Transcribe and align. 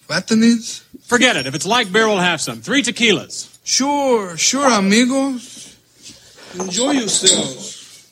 Fattenings? 0.07 0.83
Forget 1.03 1.35
it. 1.35 1.45
If 1.45 1.55
it's 1.55 1.65
like 1.65 1.91
beer, 1.91 2.07
we'll 2.07 2.17
have 2.17 2.41
some. 2.41 2.61
Three 2.61 2.83
tequilas. 2.83 3.57
Sure, 3.63 4.37
sure, 4.37 4.69
amigos. 4.69 5.77
Enjoy 6.59 6.91
yourselves. 6.91 8.09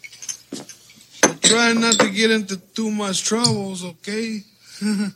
But 1.21 1.41
try 1.41 1.73
not 1.73 1.99
to 1.99 2.09
get 2.09 2.31
into 2.31 2.57
too 2.57 2.91
much 2.91 3.23
troubles, 3.23 3.85
okay? 3.85 4.41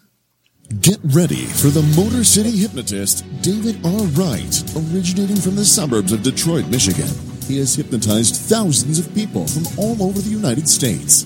Get 0.81 1.00
ready 1.16 1.45
for 1.45 1.70
the 1.70 1.81
Motor 1.95 2.25
City 2.25 2.52
hypnotist, 2.52 3.23
David 3.41 3.80
R. 3.86 4.03
Wright, 4.20 4.64
originating 4.75 5.38
from 5.38 5.55
the 5.55 5.64
suburbs 5.64 6.11
of 6.11 6.23
Detroit, 6.23 6.67
Michigan. 6.67 7.08
He 7.48 7.58
has 7.59 7.73
hypnotized 7.73 8.36
thousands 8.36 9.00
of 9.00 9.14
people 9.16 9.48
from 9.48 9.66
all 9.80 10.03
over 10.03 10.20
the 10.20 10.30
United 10.30 10.67
States. 10.67 11.25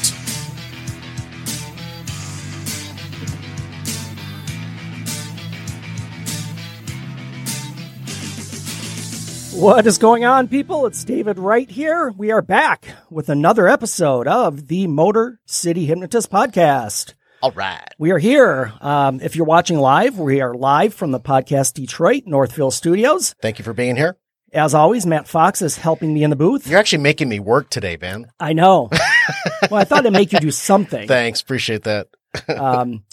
What 9.61 9.85
is 9.85 9.99
going 9.99 10.25
on, 10.25 10.47
people? 10.47 10.87
It's 10.87 11.03
David 11.03 11.37
Wright 11.37 11.69
here. 11.69 12.09
We 12.17 12.31
are 12.31 12.41
back 12.41 12.95
with 13.11 13.29
another 13.29 13.67
episode 13.67 14.27
of 14.27 14.67
the 14.67 14.87
Motor 14.87 15.39
City 15.45 15.85
Hypnotist 15.85 16.31
Podcast. 16.31 17.13
All 17.43 17.51
right. 17.51 17.87
We 17.99 18.09
are 18.09 18.17
here. 18.17 18.73
Um, 18.81 19.21
if 19.21 19.35
you're 19.35 19.45
watching 19.45 19.77
live, 19.77 20.17
we 20.17 20.41
are 20.41 20.55
live 20.55 20.95
from 20.95 21.11
the 21.11 21.19
Podcast 21.19 21.75
Detroit 21.75 22.23
Northville 22.25 22.71
Studios. 22.71 23.35
Thank 23.39 23.59
you 23.59 23.63
for 23.63 23.73
being 23.73 23.95
here. 23.95 24.17
As 24.51 24.73
always, 24.73 25.05
Matt 25.05 25.27
Fox 25.27 25.61
is 25.61 25.77
helping 25.77 26.11
me 26.11 26.23
in 26.23 26.31
the 26.31 26.35
booth. 26.35 26.65
You're 26.65 26.79
actually 26.79 27.03
making 27.03 27.29
me 27.29 27.39
work 27.39 27.69
today, 27.69 27.99
man. 28.01 28.31
I 28.39 28.53
know. 28.53 28.89
well, 29.69 29.79
I 29.79 29.83
thought 29.83 30.07
I'd 30.07 30.11
make 30.11 30.33
you 30.33 30.39
do 30.39 30.49
something. 30.49 31.07
Thanks. 31.07 31.39
Appreciate 31.41 31.83
that. 31.83 32.07
Um, 32.49 33.03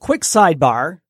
quick 0.00 0.22
sidebar. 0.22 1.02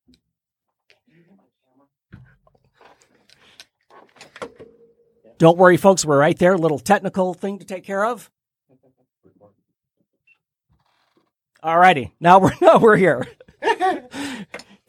Don't 5.39 5.56
worry, 5.56 5.77
folks. 5.77 6.05
We're 6.05 6.19
right 6.19 6.39
there. 6.39 6.58
Little 6.58 6.78
technical 6.78 7.33
thing 7.33 7.61
to 7.61 7.64
take 7.64 7.84
care 7.84 8.05
of. 8.05 8.31
Alrighty, 11.62 12.12
now 12.21 12.38
we're 12.38 12.53
now 12.60 12.78
we're 12.78 12.97
here. 12.97 13.26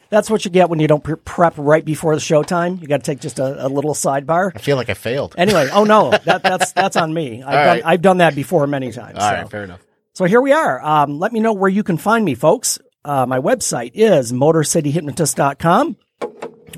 That's 0.10 0.30
what 0.30 0.44
you 0.44 0.50
get 0.50 0.70
when 0.70 0.80
you 0.80 0.88
don't 0.88 1.04
pre- 1.04 1.16
prep 1.16 1.54
right 1.58 1.86
before 1.86 2.16
the 2.16 2.22
showtime. 2.22 2.82
You 2.82 2.88
got 2.88 2.98
to 2.98 3.04
take 3.04 3.20
just 3.20 3.38
a, 3.38 3.68
a 3.68 3.70
little 3.70 3.94
sidebar. 3.94 4.52
I 4.56 4.60
feel 4.60 4.76
like 4.76 4.90
I 4.90 4.96
failed. 4.96 5.36
Anyway, 5.38 5.70
oh 5.72 5.84
no, 5.84 6.10
that, 6.26 6.42
that's 6.42 6.72
that's 6.72 6.96
on 6.96 7.14
me. 7.14 7.44
I've 7.44 7.48
All 7.48 7.52
done 7.52 7.68
right. 7.68 7.84
I've 7.86 8.02
done 8.02 8.18
that 8.18 8.36
before 8.36 8.66
many 8.68 8.92
times. 8.92 9.20
All 9.20 9.30
so. 9.30 9.36
right, 9.36 9.50
fair 9.50 9.64
enough. 9.64 9.82
So 10.14 10.26
here 10.26 10.42
we 10.42 10.52
are. 10.52 10.84
Um, 10.84 11.20
let 11.20 11.32
me 11.32 11.40
know 11.40 11.54
where 11.54 11.70
you 11.70 11.84
can 11.84 11.98
find 11.98 12.26
me, 12.26 12.36
folks. 12.36 12.80
Uh, 13.06 13.26
my 13.26 13.40
website 13.40 13.92
is 13.94 14.34
motorcityhypnotist.com. 14.34 15.98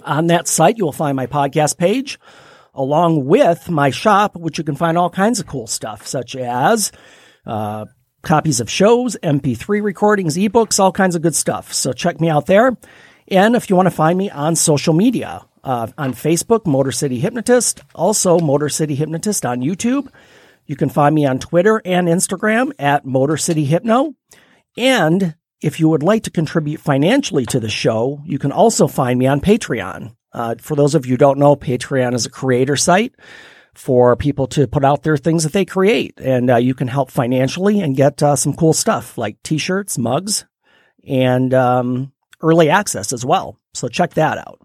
On 0.03 0.27
that 0.27 0.47
site, 0.47 0.77
you 0.77 0.85
will 0.85 0.91
find 0.91 1.15
my 1.15 1.27
podcast 1.27 1.77
page 1.77 2.19
along 2.73 3.25
with 3.25 3.69
my 3.69 3.89
shop, 3.89 4.35
which 4.35 4.57
you 4.57 4.63
can 4.63 4.75
find 4.75 4.97
all 4.97 5.09
kinds 5.09 5.39
of 5.39 5.47
cool 5.47 5.67
stuff, 5.67 6.05
such 6.05 6.35
as 6.35 6.91
uh, 7.45 7.85
copies 8.21 8.59
of 8.59 8.69
shows, 8.69 9.17
MP3 9.23 9.81
recordings, 9.81 10.37
ebooks, 10.37 10.79
all 10.79 10.91
kinds 10.91 11.15
of 11.15 11.21
good 11.21 11.35
stuff. 11.35 11.73
So 11.73 11.93
check 11.93 12.21
me 12.21 12.29
out 12.29 12.45
there. 12.45 12.77
And 13.27 13.55
if 13.55 13.69
you 13.69 13.75
want 13.75 13.87
to 13.87 13.95
find 13.95 14.17
me 14.17 14.29
on 14.29 14.55
social 14.55 14.93
media, 14.93 15.45
uh, 15.63 15.87
on 15.97 16.13
Facebook, 16.13 16.65
Motor 16.65 16.91
City 16.91 17.19
Hypnotist, 17.19 17.81
also 17.93 18.39
Motor 18.39 18.69
City 18.69 18.95
Hypnotist 18.95 19.45
on 19.45 19.61
YouTube. 19.61 20.07
You 20.65 20.75
can 20.75 20.89
find 20.89 21.13
me 21.13 21.25
on 21.25 21.39
Twitter 21.39 21.81
and 21.85 22.07
Instagram 22.07 22.71
at 22.79 23.05
Motor 23.05 23.37
City 23.37 23.65
Hypno. 23.65 24.15
And 24.77 25.35
if 25.61 25.79
you 25.79 25.89
would 25.89 26.03
like 26.03 26.23
to 26.23 26.31
contribute 26.31 26.81
financially 26.81 27.45
to 27.47 27.59
the 27.59 27.69
show, 27.69 28.21
you 28.25 28.39
can 28.39 28.51
also 28.51 28.87
find 28.87 29.19
me 29.19 29.27
on 29.27 29.41
Patreon. 29.41 30.15
Uh, 30.33 30.55
for 30.59 30.75
those 30.75 30.95
of 30.95 31.05
you 31.05 31.11
who 31.11 31.17
don't 31.17 31.39
know, 31.39 31.55
Patreon 31.55 32.13
is 32.13 32.25
a 32.25 32.29
creator 32.29 32.75
site 32.75 33.15
for 33.73 34.15
people 34.15 34.47
to 34.47 34.67
put 34.67 34.83
out 34.83 35.03
their 35.03 35.17
things 35.17 35.43
that 35.43 35.53
they 35.53 35.65
create. 35.65 36.19
And 36.19 36.49
uh, 36.49 36.57
you 36.57 36.73
can 36.73 36.87
help 36.87 37.11
financially 37.11 37.79
and 37.79 37.95
get 37.95 38.21
uh, 38.21 38.35
some 38.35 38.53
cool 38.53 38.73
stuff 38.73 39.17
like 39.17 39.41
t-shirts, 39.43 39.97
mugs, 39.97 40.45
and 41.07 41.53
um, 41.53 42.11
early 42.41 42.69
access 42.69 43.13
as 43.13 43.25
well. 43.25 43.57
So 43.73 43.87
check 43.87 44.15
that 44.15 44.37
out. 44.37 44.59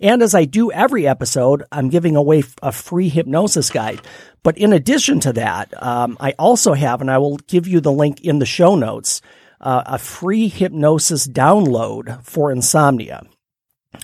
And 0.00 0.22
as 0.22 0.34
I 0.34 0.44
do 0.44 0.70
every 0.70 1.06
episode, 1.06 1.64
I'm 1.72 1.88
giving 1.88 2.16
away 2.16 2.44
a 2.62 2.72
free 2.72 3.08
hypnosis 3.08 3.70
guide. 3.70 4.00
But 4.42 4.58
in 4.58 4.72
addition 4.72 5.20
to 5.20 5.32
that, 5.34 5.82
um, 5.82 6.16
I 6.20 6.32
also 6.38 6.72
have, 6.74 7.00
and 7.00 7.10
I 7.10 7.18
will 7.18 7.36
give 7.36 7.66
you 7.66 7.80
the 7.80 7.92
link 7.92 8.20
in 8.20 8.38
the 8.38 8.46
show 8.46 8.76
notes, 8.76 9.20
uh, 9.60 9.82
a 9.86 9.98
free 9.98 10.48
hypnosis 10.48 11.26
download 11.26 12.22
for 12.24 12.52
insomnia. 12.52 13.22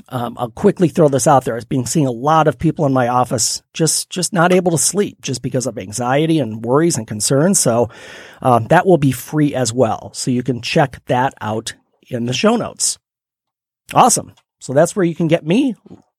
Um, 0.08 0.36
I'll 0.38 0.50
quickly 0.50 0.88
throw 0.88 1.08
this 1.08 1.26
out 1.26 1.44
there. 1.44 1.56
I've 1.56 1.68
been 1.68 1.86
seeing 1.86 2.06
a 2.06 2.12
lot 2.12 2.48
of 2.48 2.58
people 2.58 2.86
in 2.86 2.92
my 2.92 3.08
office 3.08 3.62
just 3.72 4.10
just 4.10 4.32
not 4.32 4.52
able 4.52 4.72
to 4.72 4.78
sleep 4.78 5.20
just 5.20 5.42
because 5.42 5.66
of 5.66 5.78
anxiety 5.78 6.38
and 6.38 6.64
worries 6.64 6.96
and 6.96 7.06
concerns. 7.06 7.58
So 7.58 7.90
um, 8.40 8.66
that 8.68 8.86
will 8.86 8.98
be 8.98 9.12
free 9.12 9.54
as 9.54 9.72
well. 9.72 10.12
So 10.14 10.30
you 10.30 10.42
can 10.42 10.62
check 10.62 11.04
that 11.06 11.34
out 11.40 11.74
in 12.08 12.26
the 12.26 12.32
show 12.32 12.56
notes. 12.56 12.98
Awesome. 13.94 14.34
So 14.60 14.72
that's 14.72 14.94
where 14.94 15.04
you 15.04 15.14
can 15.14 15.28
get 15.28 15.46
me. 15.46 15.74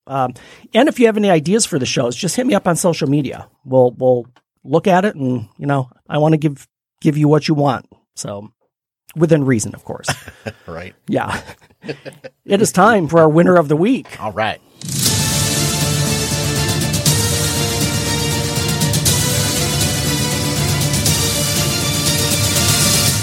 Um, 0.05 0.33
and 0.73 0.89
if 0.89 0.99
you 0.99 1.05
have 1.05 1.17
any 1.17 1.29
ideas 1.29 1.65
for 1.65 1.79
the 1.79 1.85
shows, 1.85 2.15
just 2.15 2.35
hit 2.35 2.45
me 2.45 2.55
up 2.55 2.67
on 2.67 2.75
social 2.75 3.07
media. 3.07 3.47
We'll 3.63 3.91
we'll 3.91 4.27
look 4.63 4.87
at 4.87 5.05
it, 5.05 5.15
and 5.15 5.47
you 5.57 5.65
know 5.65 5.89
I 6.09 6.17
want 6.17 6.33
to 6.33 6.37
give 6.37 6.67
give 7.01 7.17
you 7.17 7.27
what 7.27 7.47
you 7.47 7.53
want. 7.53 7.87
So 8.15 8.51
within 9.15 9.43
reason, 9.45 9.73
of 9.75 9.83
course. 9.85 10.07
Right. 10.67 10.95
Yeah. 11.07 11.41
it 12.45 12.61
is 12.61 12.71
time 12.71 13.07
for 13.07 13.19
our 13.19 13.29
winner 13.29 13.55
of 13.57 13.67
the 13.67 13.75
week. 13.75 14.19
All 14.21 14.31
right. 14.31 14.59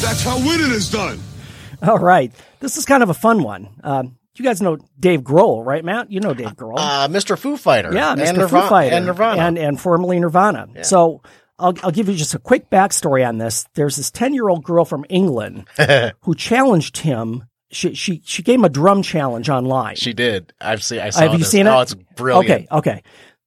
That's 0.03 0.23
how 0.23 0.39
winning 0.39 0.71
is 0.73 0.91
done. 0.91 1.21
All 1.83 1.99
right. 1.99 2.33
This 2.61 2.77
is 2.79 2.87
kind 2.87 3.03
of 3.03 3.11
a 3.11 3.15
fun 3.15 3.43
one. 3.43 3.69
Um, 3.85 4.17
you 4.35 4.45
guys 4.45 4.63
know 4.63 4.79
Dave 4.99 5.21
Grohl, 5.21 5.65
right, 5.65 5.85
Matt? 5.85 6.11
You 6.11 6.21
know 6.21 6.33
Dave 6.33 6.57
Grohl. 6.57 6.79
Uh, 6.79 7.09
Mr. 7.09 7.39
Foo 7.39 7.59
Fighter. 7.59 7.93
yeah, 7.93 8.13
and 8.13 8.21
Mr. 8.23 8.35
Nirva- 8.47 8.63
Foo 8.63 8.69
Fighter. 8.69 8.97
And 8.97 9.05
Nirvana. 9.07 9.43
And, 9.43 9.59
and 9.59 9.79
formerly 9.81 10.19
Nirvana. 10.19 10.69
So 10.83 11.21
I'll, 11.61 11.75
I'll 11.83 11.91
give 11.91 12.09
you 12.09 12.15
just 12.15 12.35
a 12.35 12.39
quick 12.39 12.71
backstory 12.71 13.27
on 13.27 13.39
this. 13.39 13.67
There's 13.75 13.97
this 13.97 14.11
10 14.11 14.35
year 14.35 14.49
old 14.49 14.65
girl 14.65 14.85
from 14.85 15.05
England 15.09 15.67
who 16.23 16.35
challenged 16.35 16.99
him. 16.99 17.45
She, 17.73 17.95
she, 17.95 18.21
she 18.25 18.43
gave 18.43 18.57
him 18.59 18.65
a 18.65 18.69
drum 18.69 19.03
challenge 19.03 19.49
online. 19.49 19.95
she 19.97 20.13
did. 20.13 20.53
I've 20.61 20.83
seen. 20.83 20.99
I 21.01 21.11
saw 21.11 21.21
Have 21.21 21.33
you 21.33 21.39
this. 21.39 21.51
seen 21.51 21.67
it? 21.69 21.71
Oh, 21.71 21.81
it's 21.81 21.95
brilliant. 21.95 22.67
Okay, 22.71 22.79
okay. 22.79 23.03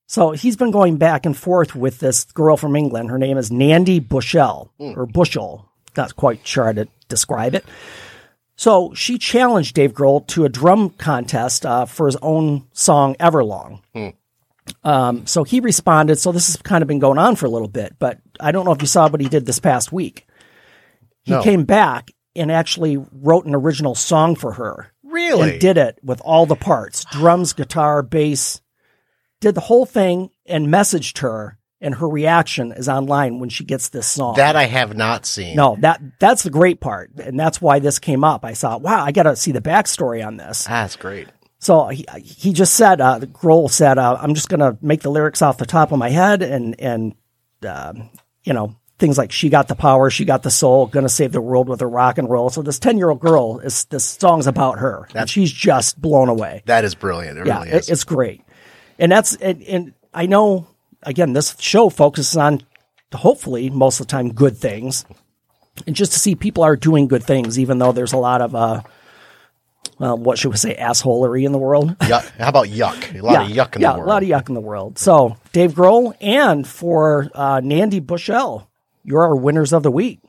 So 0.07 0.31
he's 0.31 0.55
been 0.55 0.71
going 0.71 0.97
back 0.97 1.25
and 1.25 1.35
forth 1.35 1.75
with 1.75 1.99
this 1.99 2.23
girl 2.25 2.55
from 2.55 2.75
England. 2.75 3.09
Her 3.09 3.17
name 3.17 3.37
is 3.37 3.51
Nandi 3.51 3.99
Bushell 3.99 4.71
Hmm. 4.79 4.93
or 4.97 5.05
Bushell. 5.05 5.69
Not 5.97 6.15
quite 6.15 6.45
sure 6.47 6.65
how 6.65 6.71
to 6.73 6.87
describe 7.09 7.53
it. 7.55 7.65
So 8.55 8.93
she 8.93 9.17
challenged 9.17 9.75
Dave 9.75 9.93
Grohl 9.93 10.25
to 10.27 10.45
a 10.45 10.49
drum 10.49 10.91
contest 10.91 11.65
uh, 11.65 11.85
for 11.85 12.05
his 12.05 12.15
own 12.21 12.67
song 12.71 13.15
Everlong. 13.19 13.81
Hmm. 13.93 14.09
Um, 14.83 15.25
so 15.27 15.43
he 15.43 15.59
responded. 15.59 16.17
So 16.17 16.31
this 16.31 16.47
has 16.47 16.57
kind 16.57 16.81
of 16.81 16.87
been 16.87 16.99
going 16.99 17.17
on 17.17 17.35
for 17.35 17.45
a 17.45 17.49
little 17.49 17.67
bit, 17.67 17.95
but 17.99 18.19
I 18.39 18.51
don't 18.51 18.65
know 18.65 18.71
if 18.71 18.81
you 18.81 18.87
saw 18.87 19.07
what 19.09 19.21
he 19.21 19.27
did 19.29 19.45
this 19.45 19.59
past 19.59 19.91
week. 19.91 20.25
He 21.23 21.31
No. 21.31 21.41
came 21.41 21.63
back 21.63 22.11
and 22.35 22.51
actually 22.51 22.97
wrote 23.11 23.45
an 23.45 23.55
original 23.55 23.95
song 23.95 24.35
for 24.35 24.53
her 24.53 24.91
Really? 25.03 25.51
and 25.51 25.59
did 25.61 25.77
it 25.77 25.99
with 26.03 26.21
all 26.25 26.45
the 26.45 26.55
parts 26.55 27.05
drums, 27.11 27.53
guitar, 27.53 28.01
bass, 28.01 28.61
did 29.39 29.55
the 29.55 29.61
whole 29.61 29.85
thing 29.85 30.29
and 30.45 30.67
messaged 30.67 31.19
her. 31.19 31.57
And 31.81 31.95
her 31.95 32.07
reaction 32.07 32.71
is 32.71 32.87
online 32.87 33.39
when 33.41 33.49
she 33.49 33.65
gets 33.65 33.89
this 33.89 34.07
song. 34.07 34.35
that 34.37 34.55
I 34.55 34.63
have 34.67 34.95
not 34.95 35.25
seen. 35.25 35.57
no, 35.57 35.75
that 35.81 35.99
that's 36.17 36.43
the 36.43 36.49
great 36.49 36.79
part, 36.79 37.11
and 37.21 37.37
that's 37.37 37.59
why 37.61 37.79
this 37.79 37.99
came 37.99 38.23
up. 38.23 38.45
I 38.45 38.53
thought, 38.53 38.81
wow, 38.81 39.03
I 39.03 39.11
got 39.11 39.23
to 39.23 39.35
see 39.35 39.51
the 39.51 39.59
backstory 39.59 40.25
on 40.25 40.37
this. 40.37 40.63
That's 40.63 40.95
great. 40.95 41.27
So 41.63 41.87
he, 41.87 42.05
he 42.21 42.51
just 42.51 42.73
said, 42.73 42.99
uh, 42.99 43.19
Grohl 43.21 43.69
said, 43.71 43.97
uh, 43.97 44.17
I'm 44.19 44.33
just 44.33 44.49
going 44.49 44.59
to 44.59 44.77
make 44.81 44.99
the 45.01 45.09
lyrics 45.09 45.41
off 45.41 45.57
the 45.57 45.65
top 45.65 45.93
of 45.93 45.97
my 45.97 46.09
head 46.09 46.41
and, 46.41 46.75
and, 46.77 47.15
um, 47.65 48.09
you 48.43 48.51
know, 48.51 48.75
things 48.99 49.17
like 49.17 49.31
she 49.31 49.47
got 49.47 49.69
the 49.69 49.75
power, 49.75 50.09
she 50.09 50.25
got 50.25 50.43
the 50.43 50.51
soul, 50.51 50.87
gonna 50.87 51.07
save 51.07 51.31
the 51.31 51.39
world 51.39 51.69
with 51.69 51.79
her 51.79 51.89
rock 51.89 52.17
and 52.17 52.29
roll. 52.29 52.49
So 52.49 52.61
this 52.61 52.79
10 52.79 52.97
year 52.97 53.09
old 53.09 53.21
girl 53.21 53.59
is, 53.59 53.85
this 53.85 54.03
song's 54.03 54.45
about 54.45 54.79
her 54.79 55.07
and 55.15 55.29
she's 55.29 55.51
just 55.53 56.01
blown 56.01 56.27
away. 56.27 56.63
That 56.65 56.83
is 56.83 56.95
brilliant. 56.95 57.37
It 57.39 57.47
Yeah, 57.47 57.59
really 57.59 57.69
it- 57.69 57.75
is. 57.83 57.89
it's 57.89 58.03
great. 58.03 58.41
And 58.99 59.09
that's, 59.09 59.35
and, 59.37 59.63
and 59.63 59.93
I 60.13 60.25
know, 60.25 60.67
again, 61.03 61.31
this 61.31 61.55
show 61.59 61.89
focuses 61.89 62.35
on 62.35 62.61
hopefully 63.13 63.69
most 63.69 64.01
of 64.01 64.07
the 64.07 64.11
time 64.11 64.33
good 64.33 64.57
things. 64.57 65.05
And 65.87 65.95
just 65.95 66.11
to 66.11 66.19
see 66.19 66.35
people 66.35 66.63
are 66.63 66.75
doing 66.75 67.07
good 67.07 67.23
things, 67.23 67.57
even 67.57 67.77
though 67.77 67.93
there's 67.93 68.13
a 68.13 68.17
lot 68.17 68.41
of, 68.41 68.53
uh, 68.53 68.81
well, 70.03 70.17
what 70.17 70.37
should 70.37 70.51
we 70.51 70.57
say, 70.57 70.75
assholery 70.75 71.45
in 71.45 71.53
the 71.53 71.57
world. 71.57 71.97
yuck. 71.99 72.29
How 72.37 72.49
about 72.49 72.67
yuck? 72.67 73.17
A 73.17 73.21
lot 73.21 73.49
of 73.49 73.55
yuck 73.55 73.77
in 73.77 73.81
yeah, 73.83 73.93
the 73.93 73.99
world. 73.99 74.07
a 74.07 74.11
lot 74.11 74.21
of 74.21 74.27
yuck 74.27 74.49
in 74.49 74.53
the 74.53 74.59
world. 74.59 74.99
So 74.99 75.37
Dave 75.53 75.71
Grohl 75.71 76.13
and 76.19 76.67
for 76.67 77.29
uh, 77.33 77.61
Nandi 77.63 78.01
Bushell, 78.01 78.69
you're 79.05 79.23
our 79.23 79.35
winners 79.35 79.71
of 79.71 79.81
the 79.81 79.91
week. 79.91 80.19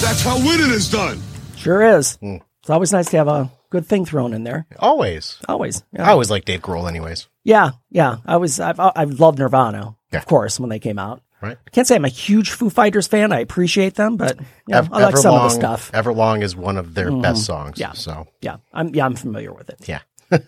That's 0.00 0.22
how 0.22 0.38
winning 0.38 0.70
is 0.70 0.90
done. 0.90 1.20
Sure 1.58 1.98
is. 1.98 2.16
Hmm. 2.16 2.36
It's 2.60 2.70
always 2.70 2.92
nice 2.92 3.10
to 3.10 3.18
have 3.18 3.28
a 3.28 3.50
good 3.68 3.84
thing 3.86 4.06
thrown 4.06 4.32
in 4.32 4.44
there. 4.44 4.66
Always. 4.78 5.38
Always. 5.46 5.84
Yeah. 5.92 6.08
I 6.08 6.12
always 6.12 6.30
like 6.30 6.46
Dave 6.46 6.62
Grohl, 6.62 6.88
anyways. 6.88 7.28
Yeah, 7.44 7.72
yeah. 7.90 8.16
I 8.24 8.38
was. 8.38 8.58
I've, 8.58 8.80
I've 8.80 9.20
loved 9.20 9.38
Nirvana, 9.38 9.96
Yeah. 10.12 10.18
of 10.18 10.26
course, 10.26 10.58
when 10.60 10.70
they 10.70 10.78
came 10.78 10.98
out. 10.98 11.22
Right. 11.40 11.56
Can't 11.70 11.86
say 11.86 11.94
I'm 11.94 12.04
a 12.04 12.08
huge 12.08 12.50
Foo 12.50 12.68
Fighters 12.68 13.06
fan. 13.06 13.32
I 13.32 13.38
appreciate 13.40 13.94
them, 13.94 14.16
but 14.16 14.38
you 14.40 14.44
know, 14.68 14.78
Ev- 14.78 14.92
I 14.92 15.02
like 15.02 15.16
some 15.16 15.34
of 15.34 15.42
the 15.42 15.48
stuff. 15.50 15.92
Mm-hmm. 15.92 16.08
Everlong 16.08 16.42
is 16.42 16.56
one 16.56 16.76
of 16.76 16.94
their 16.94 17.12
best 17.12 17.44
songs. 17.44 17.78
Yeah. 17.78 17.92
So 17.92 18.26
Yeah, 18.40 18.56
I'm. 18.72 18.92
Yeah, 18.94 19.04
I'm 19.06 19.14
familiar 19.14 19.52
with 19.52 19.70
it. 19.70 19.86
yeah. 19.88 20.00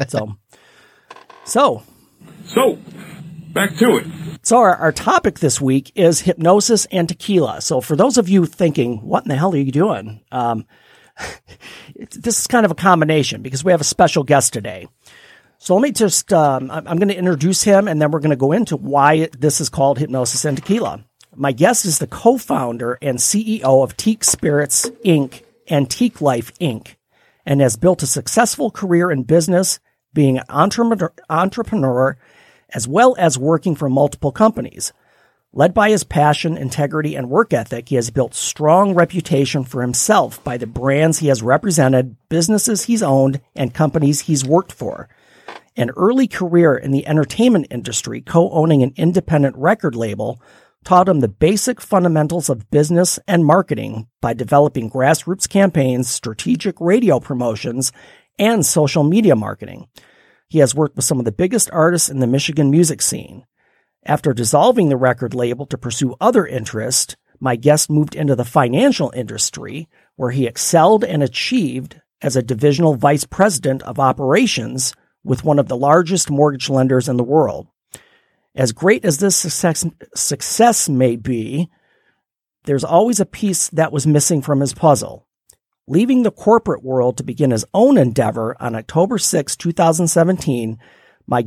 So, 0.08 0.36
so 1.44 1.82
So, 2.44 2.78
back 3.52 3.76
to 3.76 3.98
it. 3.98 4.06
So 4.42 4.56
our, 4.58 4.74
our 4.74 4.90
topic 4.92 5.38
this 5.38 5.60
week 5.60 5.92
is 5.94 6.20
hypnosis 6.22 6.86
and 6.90 7.08
tequila. 7.08 7.60
So 7.60 7.80
for 7.80 7.94
those 7.94 8.18
of 8.18 8.28
you 8.28 8.44
thinking, 8.46 8.98
what 9.02 9.22
in 9.24 9.28
the 9.28 9.36
hell 9.36 9.52
are 9.52 9.58
you 9.58 9.70
doing? 9.70 10.22
Um, 10.32 10.66
it's, 11.94 12.16
this 12.16 12.38
is 12.40 12.46
kind 12.46 12.64
of 12.64 12.72
a 12.72 12.74
combination 12.76 13.42
because 13.42 13.62
we 13.62 13.70
have 13.72 13.80
a 13.80 13.84
special 13.84 14.22
guest 14.24 14.52
today. 14.52 14.88
So 15.62 15.74
let 15.74 15.82
me 15.82 15.92
just, 15.92 16.32
um, 16.32 16.70
I'm, 16.70 16.96
going 16.96 17.08
to 17.08 17.16
introduce 17.18 17.62
him 17.64 17.86
and 17.86 18.00
then 18.00 18.10
we're 18.10 18.20
going 18.20 18.30
to 18.30 18.36
go 18.36 18.52
into 18.52 18.78
why 18.78 19.28
this 19.38 19.60
is 19.60 19.68
called 19.68 19.98
hypnosis 19.98 20.46
and 20.46 20.56
tequila. 20.56 21.04
My 21.36 21.52
guest 21.52 21.84
is 21.84 21.98
the 21.98 22.06
co-founder 22.06 22.96
and 23.02 23.18
CEO 23.18 23.84
of 23.84 23.94
Teak 23.94 24.24
Spirits 24.24 24.88
Inc. 25.04 25.42
and 25.68 25.90
Teak 25.90 26.22
Life 26.22 26.58
Inc. 26.60 26.94
and 27.44 27.60
has 27.60 27.76
built 27.76 28.02
a 28.02 28.06
successful 28.06 28.70
career 28.70 29.10
in 29.10 29.24
business, 29.24 29.80
being 30.14 30.38
an 30.38 30.44
entrepreneur, 30.48 31.12
entrepreneur 31.28 32.16
as 32.70 32.88
well 32.88 33.14
as 33.18 33.36
working 33.36 33.74
for 33.74 33.90
multiple 33.90 34.32
companies. 34.32 34.94
Led 35.52 35.74
by 35.74 35.90
his 35.90 36.04
passion, 36.04 36.56
integrity, 36.56 37.16
and 37.16 37.28
work 37.28 37.52
ethic, 37.52 37.90
he 37.90 37.96
has 37.96 38.08
built 38.08 38.34
strong 38.34 38.94
reputation 38.94 39.64
for 39.64 39.82
himself 39.82 40.42
by 40.42 40.56
the 40.56 40.66
brands 40.66 41.18
he 41.18 41.28
has 41.28 41.42
represented, 41.42 42.16
businesses 42.30 42.84
he's 42.84 43.02
owned, 43.02 43.42
and 43.54 43.74
companies 43.74 44.22
he's 44.22 44.42
worked 44.42 44.72
for. 44.72 45.10
An 45.80 45.88
early 45.96 46.28
career 46.28 46.76
in 46.76 46.90
the 46.90 47.06
entertainment 47.06 47.68
industry, 47.70 48.20
co-owning 48.20 48.82
an 48.82 48.92
independent 48.96 49.56
record 49.56 49.96
label, 49.96 50.38
taught 50.84 51.08
him 51.08 51.20
the 51.20 51.28
basic 51.28 51.80
fundamentals 51.80 52.50
of 52.50 52.70
business 52.70 53.18
and 53.26 53.46
marketing 53.46 54.06
by 54.20 54.34
developing 54.34 54.90
grassroots 54.90 55.48
campaigns, 55.48 56.06
strategic 56.06 56.78
radio 56.82 57.18
promotions, 57.18 57.92
and 58.38 58.66
social 58.66 59.04
media 59.04 59.34
marketing. 59.34 59.88
He 60.50 60.58
has 60.58 60.74
worked 60.74 60.96
with 60.96 61.06
some 61.06 61.18
of 61.18 61.24
the 61.24 61.32
biggest 61.32 61.70
artists 61.72 62.10
in 62.10 62.18
the 62.18 62.26
Michigan 62.26 62.70
music 62.70 63.00
scene. 63.00 63.46
After 64.04 64.34
dissolving 64.34 64.90
the 64.90 64.98
record 64.98 65.32
label 65.32 65.64
to 65.64 65.78
pursue 65.78 66.14
other 66.20 66.46
interests, 66.46 67.16
my 67.40 67.56
guest 67.56 67.88
moved 67.88 68.14
into 68.14 68.36
the 68.36 68.44
financial 68.44 69.14
industry, 69.16 69.88
where 70.16 70.30
he 70.30 70.46
excelled 70.46 71.04
and 71.04 71.22
achieved 71.22 72.02
as 72.20 72.36
a 72.36 72.42
divisional 72.42 72.96
vice 72.96 73.24
president 73.24 73.82
of 73.84 73.98
operations 73.98 74.92
with 75.24 75.44
one 75.44 75.58
of 75.58 75.68
the 75.68 75.76
largest 75.76 76.30
mortgage 76.30 76.70
lenders 76.70 77.08
in 77.08 77.16
the 77.16 77.24
world. 77.24 77.66
As 78.54 78.72
great 78.72 79.04
as 79.04 79.18
this 79.18 79.36
success, 79.36 79.84
success 80.14 80.88
may 80.88 81.16
be, 81.16 81.68
there's 82.64 82.84
always 82.84 83.20
a 83.20 83.26
piece 83.26 83.68
that 83.70 83.92
was 83.92 84.06
missing 84.06 84.42
from 84.42 84.60
his 84.60 84.74
puzzle. 84.74 85.26
Leaving 85.86 86.22
the 86.22 86.30
corporate 86.30 86.84
world 86.84 87.16
to 87.16 87.24
begin 87.24 87.50
his 87.50 87.64
own 87.74 87.98
endeavor 87.98 88.56
on 88.60 88.74
October 88.74 89.18
6, 89.18 89.56
2017, 89.56 90.78
my 91.26 91.44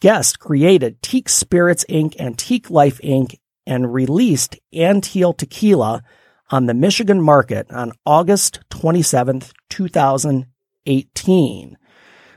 guest 0.00 0.38
created 0.38 1.02
Teak 1.02 1.28
Spirits 1.28 1.84
Inc. 1.88 2.14
and 2.18 2.38
Teak 2.38 2.70
Life 2.70 3.00
Inc. 3.02 3.34
and 3.66 3.92
released 3.92 4.56
Anteel 4.74 5.36
Tequila 5.36 6.02
on 6.50 6.66
the 6.66 6.74
Michigan 6.74 7.20
market 7.20 7.70
on 7.70 7.92
August 8.06 8.60
27th, 8.70 9.52
2018. 9.68 11.76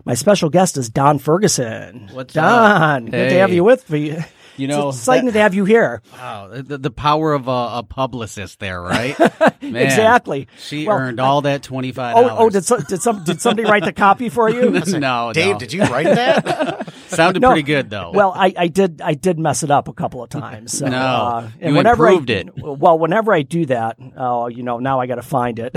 My 0.05 0.13
special 0.15 0.49
guest 0.49 0.77
is 0.77 0.89
Don 0.89 1.19
Ferguson. 1.19 2.09
What's 2.13 2.33
Don? 2.33 3.05
up? 3.05 3.11
Good 3.11 3.29
to 3.29 3.35
have 3.39 3.53
you 3.53 3.63
with 3.63 3.89
me. 3.89 4.17
You 4.57 4.67
know, 4.67 4.89
it's 4.89 4.97
exciting 4.97 5.25
that- 5.27 5.31
to 5.33 5.39
have 5.39 5.53
you 5.55 5.63
here. 5.65 6.01
Wow, 6.13 6.49
the, 6.51 6.77
the 6.77 6.91
power 6.91 7.33
of 7.33 7.47
a, 7.47 7.51
a 7.51 7.83
publicist 7.87 8.59
there, 8.59 8.81
right? 8.81 9.17
Man, 9.61 9.75
Exactly. 9.77 10.47
She 10.59 10.85
Well, 10.85 10.97
earned 10.97 11.19
all 11.19 11.41
that 11.43 11.63
twenty 11.63 11.91
five. 11.93 12.15
Oh, 12.17 12.29
oh, 12.37 12.49
did 12.49 12.65
so, 12.65 12.77
did 12.79 13.01
some 13.01 13.23
did 13.23 13.41
somebody 13.41 13.67
write 13.67 13.85
the 13.85 13.93
copy 13.93 14.27
for 14.29 14.49
you? 14.49 14.69
no, 14.99 15.31
Dave, 15.33 15.53
no. 15.53 15.57
did 15.59 15.71
you 15.73 15.81
write 15.83 16.05
that? 16.05 16.93
Sounded 17.07 17.39
No. 17.41 17.49
pretty 17.49 17.63
good 17.63 17.89
though. 17.89 18.11
Well, 18.13 18.33
I, 18.35 18.53
I 18.57 18.67
did 18.67 19.01
I 19.01 19.13
did 19.13 19.39
mess 19.39 19.63
it 19.63 19.71
up 19.71 19.87
a 19.87 19.93
couple 19.93 20.21
of 20.21 20.29
times. 20.29 20.77
So, 20.77 20.87
No, 20.87 20.97
uh, 20.97 21.49
and 21.61 21.71
you 21.71 21.77
whenever 21.77 22.07
improved 22.07 22.29
I, 22.31 22.33
it. 22.33 22.49
Well, 22.57 22.99
whenever 22.99 23.33
I 23.33 23.43
do 23.43 23.65
that, 23.67 23.97
oh, 24.17 24.47
you 24.47 24.63
know, 24.63 24.79
now 24.79 24.99
I 24.99 25.07
got 25.07 25.15
to 25.15 25.21
find 25.23 25.59
it. 25.59 25.75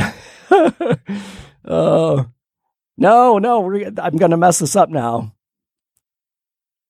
uh, 1.64 2.24
no, 2.96 3.38
no, 3.38 3.60
we're, 3.60 3.90
I'm 3.98 4.16
going 4.16 4.30
to 4.30 4.36
mess 4.36 4.58
this 4.60 4.76
up 4.76 4.88
now. 4.88 5.34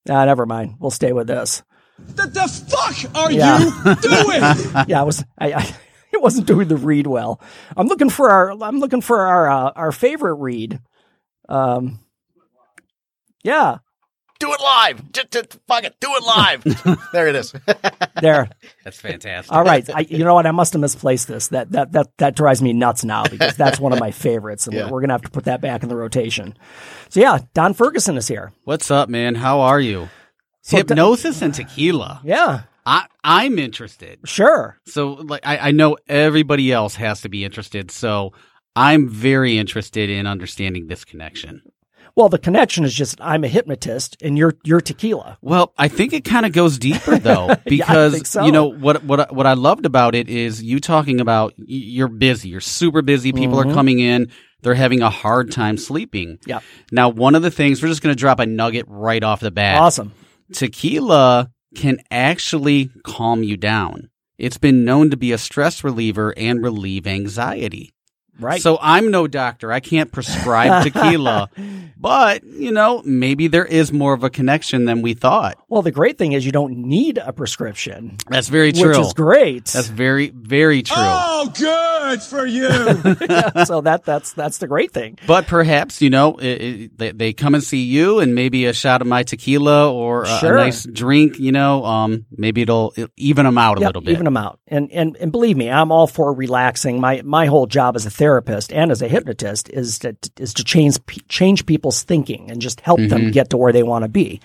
Ah, 0.09 0.25
never 0.25 0.45
mind. 0.45 0.75
We'll 0.79 0.91
stay 0.91 1.13
with 1.13 1.27
this. 1.27 1.63
What 2.15 2.33
the 2.33 2.47
fuck 2.67 3.15
are 3.15 3.31
Yeah. 3.31 3.57
you 3.59 3.95
doing? 4.01 4.85
Yeah, 4.87 4.99
I 5.01 5.03
was 5.03 5.23
I, 5.37 5.53
I 5.53 5.75
it 6.13 6.21
wasn't 6.21 6.45
doing 6.47 6.67
the 6.67 6.75
read 6.77 7.07
well. 7.07 7.41
I'm 7.75 7.87
looking 7.87 8.09
for 8.09 8.29
our 8.29 8.51
I'm 8.51 8.79
looking 8.79 9.01
for 9.01 9.21
our 9.21 9.49
uh, 9.49 9.71
our 9.75 9.91
favorite 9.91 10.35
read. 10.35 10.79
Um, 11.49 11.99
yeah, 13.43 13.77
do 14.45 14.53
it 14.53 14.61
live. 14.61 15.11
Just, 15.11 15.31
just 15.31 15.57
fuck 15.67 15.83
it. 15.83 15.95
Do 15.99 16.07
it 16.11 16.23
live. 16.23 16.63
there 17.13 17.27
it 17.27 17.35
is. 17.35 17.53
there. 18.21 18.49
That's 18.83 18.99
fantastic. 18.99 19.51
All 19.51 19.63
right, 19.63 19.87
I, 19.93 20.01
you 20.01 20.23
know 20.23 20.33
what? 20.33 20.45
I 20.45 20.51
must 20.51 20.73
have 20.73 20.81
misplaced 20.81 21.27
this. 21.27 21.49
That 21.49 21.71
that 21.71 21.91
that 21.93 22.07
that 22.17 22.35
drives 22.35 22.61
me 22.61 22.73
nuts 22.73 23.03
now 23.03 23.23
because 23.25 23.55
that's 23.55 23.79
one 23.79 23.93
of 23.93 23.99
my 23.99 24.11
favorites, 24.11 24.67
and 24.67 24.75
Yeah. 24.75 24.89
we're 24.89 25.01
gonna 25.01 25.13
have 25.13 25.21
to 25.23 25.29
put 25.31 25.45
that 25.45 25.61
back 25.61 25.83
in 25.83 25.89
the 25.89 25.95
rotation. 25.95 26.55
So 27.09 27.19
yeah, 27.19 27.39
Don 27.53 27.73
Ferguson 27.73 28.17
is 28.17 28.27
here. 28.27 28.51
What's 28.63 28.89
up, 28.91 29.09
man? 29.09 29.35
How 29.35 29.61
are 29.61 29.79
you? 29.79 30.09
So 30.61 30.77
Hypnosis 30.77 31.41
and 31.41 31.53
tequila. 31.53 32.21
Yeah, 32.23 32.63
I 32.85 33.05
I'm 33.23 33.59
interested. 33.59 34.19
sure. 34.25 34.79
So 34.85 35.13
like 35.13 35.45
I, 35.45 35.57
I 35.57 35.71
know 35.71 35.97
everybody 36.07 36.71
else 36.71 36.95
has 36.95 37.21
to 37.21 37.29
be 37.29 37.43
interested. 37.45 37.91
So 37.91 38.33
I'm 38.75 39.07
very 39.07 39.57
interested 39.57 40.09
in 40.09 40.27
understanding 40.27 40.87
this 40.87 41.05
connection. 41.05 41.61
Well, 42.15 42.29
the 42.29 42.37
connection 42.37 42.85
is 42.85 42.93
just 42.93 43.17
I'm 43.19 43.43
a 43.43 43.47
hypnotist, 43.47 44.15
and 44.21 44.37
you're 44.37 44.55
you're 44.63 44.79
tequila. 44.81 45.37
Well, 45.41 45.73
I 45.77 45.87
think 45.89 46.13
it 46.13 46.23
kind 46.23 46.45
of 46.45 46.53
goes 46.53 46.77
deeper 46.77 47.17
though, 47.17 47.55
because 47.65 48.13
think 48.13 48.25
so. 48.25 48.45
you 48.45 48.51
know 48.53 48.65
what 48.65 49.03
what 49.03 49.33
what 49.35 49.45
I 49.45 49.53
loved 49.53 49.85
about 49.85 50.15
it 50.15 50.29
is 50.29 50.63
you 50.63 50.79
talking 50.79 51.19
about 51.19 51.53
you're 51.57 52.07
busy, 52.07 52.49
you're 52.49 52.61
super 52.61 53.01
busy. 53.01 53.33
People 53.33 53.57
Mm-hmm. 53.57 53.69
are 53.71 53.73
coming 53.73 53.99
in, 53.99 54.31
they're 54.61 54.75
having 54.75 55.01
a 55.01 55.09
hard 55.09 55.51
time 55.51 55.77
sleeping. 55.77 56.39
Yeah, 56.45 56.59
Now, 56.91 57.09
one 57.09 57.35
of 57.35 57.41
the 57.41 57.51
things 57.51 57.81
we're 57.83 57.89
just 57.89 58.01
going 58.01 58.15
to 58.15 58.19
drop 58.19 58.39
a 58.39 58.45
nugget 58.45 58.85
right 58.87 59.21
off 59.23 59.39
the 59.41 59.51
bat. 59.51 59.79
awesome. 59.81 60.13
Tequila 60.53 61.51
can 61.75 61.99
actually 62.09 62.89
calm 63.03 63.43
you 63.43 63.57
down. 63.57 64.09
It's 64.37 64.57
been 64.57 64.83
known 64.85 65.09
to 65.09 65.17
be 65.17 65.31
a 65.31 65.37
stress 65.37 65.83
reliever 65.83 66.33
and 66.37 66.63
relieve 66.63 67.05
anxiety. 67.07 67.93
Right. 68.39 68.61
So 68.61 68.77
I'm 68.81 69.11
no 69.11 69.27
doctor. 69.27 69.71
I 69.71 69.79
can't 69.79 70.11
prescribe 70.11 70.83
tequila, 70.83 71.49
but 71.97 72.43
you 72.43 72.71
know, 72.71 73.01
maybe 73.05 73.47
there 73.47 73.65
is 73.65 73.91
more 73.93 74.13
of 74.13 74.23
a 74.23 74.29
connection 74.29 74.85
than 74.85 75.01
we 75.01 75.13
thought. 75.13 75.57
Well, 75.69 75.81
the 75.81 75.91
great 75.91 76.17
thing 76.17 76.33
is 76.33 76.45
you 76.45 76.51
don't 76.51 76.77
need 76.77 77.17
a 77.17 77.31
prescription, 77.33 78.17
That's 78.29 78.47
very 78.49 78.71
true. 78.73 78.89
which 78.89 78.99
is 78.99 79.13
great. 79.13 79.65
That's 79.65 79.87
very, 79.87 80.29
very 80.29 80.81
true. 80.83 80.95
Oh, 80.97 81.51
good 81.57 82.21
for 82.21 82.45
you. 82.45 82.67
so 83.65 83.81
that 83.81 84.01
that's 84.05 84.33
that's 84.33 84.57
the 84.57 84.67
great 84.67 84.91
thing. 84.91 85.17
But 85.27 85.47
perhaps 85.47 86.01
you 86.01 86.09
know 86.09 86.35
it, 86.37 86.45
it, 86.61 86.97
they, 86.97 87.11
they 87.11 87.33
come 87.33 87.55
and 87.55 87.63
see 87.63 87.83
you, 87.83 88.19
and 88.19 88.35
maybe 88.35 88.65
a 88.65 88.73
shot 88.73 89.01
of 89.01 89.07
my 89.07 89.23
tequila 89.23 89.91
or 89.91 90.23
a, 90.25 90.39
a 90.41 90.51
nice 90.51 90.83
drink. 90.83 91.39
You 91.39 91.51
know, 91.51 91.85
um, 91.85 92.25
maybe 92.31 92.61
it'll 92.61 92.93
even 93.17 93.45
them 93.45 93.57
out 93.57 93.77
a 93.77 93.81
Yep, 93.81 93.87
little 93.89 94.01
bit. 94.01 94.11
even 94.11 94.25
them 94.25 94.37
out. 94.37 94.59
And 94.67 94.91
and 94.91 95.15
and 95.17 95.31
believe 95.31 95.57
me, 95.57 95.69
I'm 95.69 95.91
all 95.91 96.07
for 96.07 96.33
relaxing. 96.33 96.99
My 96.99 97.21
my 97.23 97.45
whole 97.47 97.65
job 97.67 97.95
as 97.95 98.05
a 98.05 98.09
therapist 98.09 98.24
and 98.71 98.91
as 98.91 99.01
a 99.01 99.07
hypnotist 99.07 99.69
is 99.69 99.99
to 99.99 100.15
is 100.37 100.53
to 100.55 100.63
change 100.63 100.97
change 101.29 101.65
people's 101.65 102.03
thinking 102.03 102.49
and 102.51 102.61
just 102.61 102.81
help 102.81 102.99
Mm-hmm. 102.99 103.09
them 103.09 103.31
get 103.31 103.49
to 103.51 103.57
where 103.57 103.73
they 103.73 103.83
want 103.83 104.03
to 104.03 104.09
be. 104.09 104.39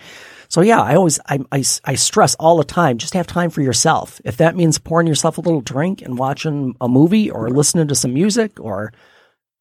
So 0.49 0.63
yeah, 0.63 0.81
I 0.83 0.97
always 0.97 1.21
I, 1.29 1.39
I 1.53 1.63
I 1.85 1.95
stress 1.95 2.35
all 2.37 2.57
the 2.57 2.65
time. 2.65 2.99
Just 2.99 3.15
have 3.15 3.27
time 3.27 3.51
for 3.51 3.63
yourself. 3.63 4.21
If 4.25 4.37
that 4.39 4.57
means 4.57 4.79
pouring 4.79 5.07
yourself 5.07 5.39
a 5.39 5.41
little 5.41 5.61
drink 5.61 6.03
and 6.03 6.19
watching 6.19 6.75
a 6.81 6.89
movie 6.89 7.31
or 7.31 7.49
listening 7.51 7.87
to 7.89 7.95
some 7.95 8.13
music 8.15 8.59
or 8.59 8.93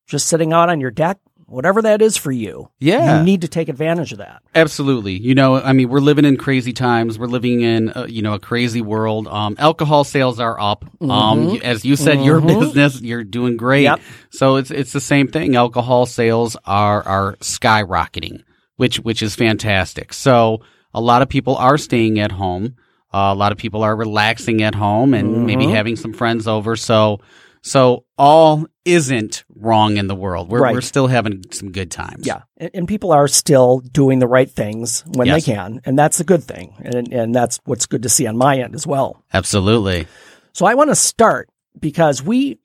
just 0.07 0.27
sitting 0.27 0.51
out 0.53 0.69
on 0.69 0.79
your 0.81 0.89
deck, 0.91 1.19
whatever 1.49 1.81
that 1.81 2.01
is 2.01 2.15
for 2.17 2.31
you, 2.31 2.69
Yeah. 2.79 3.19
you 3.19 3.23
need 3.25 3.41
to 3.41 3.47
take 3.47 3.69
advantage 3.69 4.11
of 4.11 4.17
that. 4.19 4.41
Absolutely. 4.55 5.13
You 5.13 5.35
know, 5.35 5.55
I 5.55 5.73
mean, 5.73 5.89
we're 5.89 5.99
living 5.99 6.25
in 6.25 6.37
crazy 6.37 6.73
times. 6.73 7.17
We're 7.19 7.27
living 7.27 7.61
in, 7.61 7.89
uh, 7.89 8.05
you 8.09 8.21
know, 8.21 8.33
a 8.33 8.39
crazy 8.39 8.81
world. 8.81 9.27
Um, 9.27 9.55
alcohol 9.59 10.03
sales 10.03 10.39
are 10.39 10.59
up. 10.59 10.85
Um, 11.01 11.57
as 11.63 11.83
you 11.85 11.95
said, 11.95 12.21
your 12.23 12.41
business, 12.41 13.01
you're 13.01 13.23
doing 13.23 13.57
great. 13.57 13.83
Yep. 13.83 13.99
So 14.31 14.55
it's, 14.57 14.71
it's 14.71 14.91
the 14.93 15.01
same 15.01 15.27
thing. 15.27 15.55
Alcohol 15.55 16.05
sales 16.05 16.55
are, 16.65 17.01
are 17.05 17.35
skyrocketing, 17.37 18.43
which, 18.77 18.99
which 18.99 19.21
is 19.21 19.35
fantastic. 19.35 20.13
So 20.13 20.61
a 20.93 21.01
lot 21.01 21.21
of 21.21 21.29
people 21.29 21.55
are 21.55 21.77
staying 21.77 22.19
at 22.19 22.31
home. 22.31 22.75
Uh, 23.13 23.31
a 23.31 23.35
lot 23.35 23.51
of 23.51 23.57
people 23.57 23.81
are 23.83 23.95
relaxing 23.95 24.61
at 24.61 24.75
home 24.75 25.13
and 25.15 25.45
maybe 25.47 25.65
having 25.67 25.95
some 25.95 26.13
friends 26.13 26.47
over. 26.47 26.75
So, 26.75 27.19
so 27.61 28.05
all 28.17 28.65
isn't 28.85 29.43
wrong 29.55 29.97
in 29.97 30.07
the 30.07 30.15
world. 30.15 30.49
We're, 30.49 30.61
Right. 30.61 30.73
we're 30.73 30.81
still 30.81 31.07
having 31.07 31.43
some 31.51 31.71
good 31.71 31.91
times. 31.91 32.25
Yeah, 32.25 32.41
and, 32.57 32.71
and 32.73 32.87
people 32.87 33.11
are 33.11 33.27
still 33.27 33.79
doing 33.79 34.19
the 34.19 34.27
right 34.27 34.49
things 34.49 35.03
when 35.15 35.27
Yes. 35.27 35.45
they 35.45 35.53
can, 35.53 35.81
and 35.85 35.97
that's 35.97 36.19
a 36.19 36.23
good 36.23 36.43
thing, 36.43 36.73
and 36.79 37.11
and 37.13 37.35
that's 37.35 37.59
what's 37.65 37.85
good 37.85 38.03
to 38.03 38.09
see 38.09 38.25
on 38.27 38.37
my 38.37 38.57
end 38.59 38.75
as 38.75 38.87
well. 38.87 39.23
Absolutely. 39.33 40.07
So 40.53 40.65
I 40.65 40.73
want 40.75 40.89
to 40.89 40.95
start 40.95 41.49
because 41.79 42.23
we, 42.23 42.59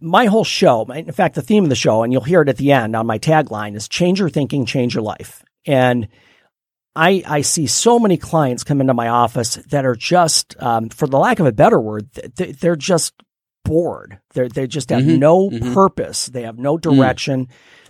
my 0.00 0.26
whole 0.26 0.44
show, 0.44 0.82
in 0.84 1.12
fact, 1.12 1.34
the 1.34 1.42
theme 1.42 1.64
of 1.64 1.68
the 1.70 1.76
show, 1.76 2.02
and 2.02 2.12
you'll 2.12 2.22
hear 2.22 2.42
it 2.42 2.48
at 2.48 2.56
the 2.56 2.72
end 2.72 2.96
on 2.96 3.06
my 3.06 3.18
tagline 3.18 3.74
is 3.76 3.88
"Change 3.88 4.20
your 4.20 4.30
thinking, 4.30 4.64
change 4.66 4.94
your 4.94 5.02
life," 5.02 5.44
and 5.66 6.08
I 6.96 7.22
I 7.26 7.40
see 7.42 7.66
so 7.66 7.98
many 7.98 8.16
clients 8.16 8.64
come 8.64 8.80
into 8.80 8.94
my 8.94 9.08
office 9.08 9.56
that 9.70 9.84
are 9.84 9.94
just, 9.94 10.56
um, 10.60 10.88
for 10.88 11.06
the 11.06 11.18
lack 11.18 11.38
of 11.38 11.46
a 11.46 11.52
better 11.52 11.80
word, 11.80 12.12
th- 12.14 12.34
th- 12.34 12.56
they're 12.58 12.74
just 12.76 13.12
bored. 13.64 14.18
They 14.34 14.48
they 14.48 14.66
just 14.66 14.90
have 14.90 15.02
Mhm, 15.02 15.18
no 15.18 15.50
mhm. 15.50 15.74
purpose. 15.74 16.26
They 16.26 16.42
have 16.42 16.58
no 16.58 16.76
direction. 16.78 17.48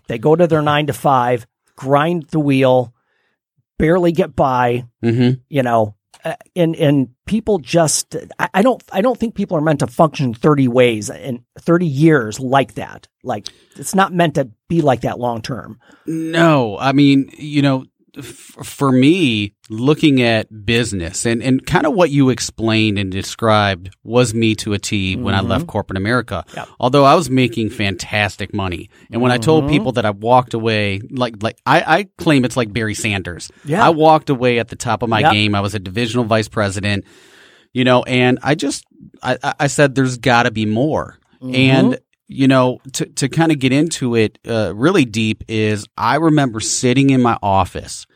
They 0.09 0.19
go 0.19 0.35
to 0.37 0.47
their 0.47 0.63
nine 0.63 0.87
to 0.87 0.93
five, 0.93 1.47
grind 1.77 2.25
the 2.31 2.41
wheel, 2.41 2.93
barely 3.79 4.13
get 4.13 4.35
by. 4.37 4.85
Mm-hmm. 5.03 5.41
You 5.49 5.63
know, 5.63 5.95
uh, 6.25 6.35
and 6.57 6.77
and 6.77 7.09
people 7.27 7.59
just 7.59 8.17
I, 8.39 8.49
I 8.55 8.63
don't 8.63 8.83
I 8.93 9.01
don't 9.01 9.19
think 9.19 9.35
people 9.35 9.57
are 9.57 9.63
meant 9.63 9.81
to 9.81 9.87
function 9.87 10.35
thirty 10.35 10.69
ways 10.69 11.11
and 11.11 11.43
thirty 11.59 11.87
years 11.87 12.41
like 12.41 12.75
that. 12.75 13.09
Like 13.23 13.49
it's 13.77 13.95
not 13.95 14.13
meant 14.13 14.35
to 14.35 14.51
be 14.69 14.83
like 14.83 15.03
that 15.03 15.19
long 15.19 15.43
term. 15.43 15.79
No, 16.07 16.77
I 16.79 16.93
mean, 16.93 17.31
you 17.39 17.63
know, 17.63 17.85
for 18.23 18.91
me, 18.91 19.55
looking 19.69 20.21
at 20.21 20.67
business 20.67 21.25
and, 21.25 21.43
and 21.43 21.65
kind 21.65 21.87
of 21.87 21.95
what 21.95 22.11
you 22.11 22.31
explained 22.31 22.99
and 22.99 23.13
described 23.13 23.97
was 24.03 24.35
me 24.35 24.55
to 24.57 24.73
a 24.73 24.79
T 24.79 25.17
when 25.17 25.35
I 25.35 25.41
left 25.41 25.63
mm-hmm. 25.63 25.71
corporate 25.71 25.97
America. 25.97 26.45
Yep. 26.55 26.69
Although 26.81 27.05
I 27.05 27.15
was 27.15 27.31
making 27.31 27.71
fantastic 27.71 28.53
money. 28.53 28.91
And 29.13 29.23
when 29.23 29.31
I 29.31 29.39
told 29.39 29.65
mm-hmm. 29.65 29.73
people 29.73 29.93
that 29.93 30.05
I 30.05 30.11
walked 30.11 30.55
away, 30.55 31.01
like, 31.11 31.43
like 31.43 31.59
I, 31.65 31.99
I 31.99 32.09
claim 32.19 32.45
it's 32.45 32.57
like 32.57 32.73
Barry 32.73 32.95
Sanders. 32.95 33.51
Yeah. 33.65 33.87
I 33.87 33.91
walked 33.91 34.31
away 34.31 34.59
at 34.59 34.69
the 34.69 34.77
top 34.77 35.03
of 35.03 35.09
my 35.09 35.21
Yep. 35.21 35.33
game. 35.33 35.55
I 35.55 35.61
was 35.61 35.75
a 35.75 35.79
divisional 35.79 36.25
vice 36.25 36.49
president, 36.49 37.05
you 37.73 37.85
know, 37.85 38.03
and 38.03 38.39
I 38.43 38.55
just, 38.55 38.85
I, 39.23 39.39
I- 39.43 39.55
I 39.61 39.67
said, 39.69 39.95
there's 39.95 40.19
got 40.19 40.45
to 40.45 40.51
be 40.51 40.67
more. 40.67 41.19
Mm-hmm. 41.41 41.55
And, 41.55 41.99
you 42.31 42.47
know, 42.47 42.79
to, 42.93 43.07
to 43.07 43.29
kind 43.29 43.51
of 43.51 43.59
get 43.59 43.73
into 43.73 44.15
it 44.15 44.39
uh, 44.49 44.73
really 44.75 45.05
deep 45.05 45.43
is 45.49 45.87
I 45.97 46.17
remember 46.17 46.61
sitting 46.61 47.11
in 47.11 47.21
my 47.21 47.37
office 47.43 48.07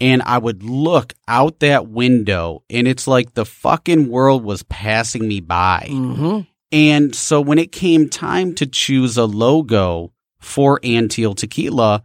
and 0.00 0.22
I 0.22 0.36
would 0.36 0.62
look 0.62 1.14
out 1.26 1.60
that 1.60 1.88
window 1.88 2.62
and 2.68 2.86
it's 2.86 3.06
like 3.06 3.32
the 3.34 3.46
fucking 3.46 4.10
world 4.10 4.44
was 4.44 4.62
passing 4.64 5.26
me 5.26 5.40
by. 5.40 5.88
Mm-hmm. 5.90 6.40
And 6.70 7.14
so 7.14 7.40
when 7.40 7.58
it 7.58 7.72
came 7.72 8.10
time 8.10 8.54
to 8.56 8.66
choose 8.66 9.16
a 9.16 9.24
logo 9.24 10.12
for 10.38 10.78
Anteel 10.80 11.34
Tequila, 11.34 12.02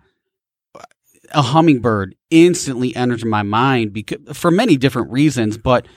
a 1.33 1.41
hummingbird 1.41 2.15
instantly 2.29 2.95
entered 2.95 3.25
my 3.25 3.43
mind 3.43 3.91
because 3.91 4.19
for 4.37 4.49
many 4.49 4.77
different 4.77 5.11
reasons. 5.11 5.57
But 5.57 5.87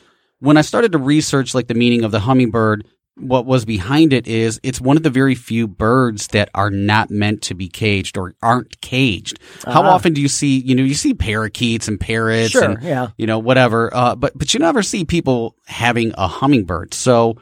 when 0.40 0.56
I 0.56 0.62
started 0.62 0.92
to 0.92 0.98
research 0.98 1.54
like 1.54 1.68
the 1.68 1.74
meaning 1.74 2.02
of 2.02 2.10
the 2.10 2.20
hummingbird, 2.20 2.86
what 3.18 3.46
was 3.46 3.64
behind 3.64 4.12
it 4.12 4.26
is 4.28 4.60
it's 4.62 4.80
one 4.80 4.96
of 4.96 5.02
the 5.02 5.08
very 5.10 5.34
few 5.34 5.66
birds 5.66 6.28
that 6.28 6.50
are 6.54 6.70
not 6.70 7.10
meant 7.10 7.40
to 7.42 7.54
be 7.54 7.66
caged 7.68 8.18
or 8.18 8.34
aren't 8.42 8.80
caged. 8.82 9.38
How 9.64 9.82
Ah. 9.82 9.90
often 9.94 10.12
do 10.12 10.20
you 10.20 10.28
see, 10.28 10.58
you 10.60 10.74
know, 10.74 10.82
you 10.82 10.94
see 10.94 11.14
parakeets 11.14 11.88
and 11.88 11.98
parrots 11.98 12.50
Sure, 12.50 12.62
and 12.64 12.82
yeah. 12.82 13.08
you 13.16 13.26
know, 13.26 13.38
whatever. 13.38 13.88
Uh, 13.94 14.14
but 14.14 14.36
but 14.36 14.52
you 14.52 14.60
never 14.60 14.82
see 14.82 15.04
people 15.04 15.56
having 15.66 16.12
a 16.18 16.28
hummingbird. 16.28 16.92
So 16.92 17.36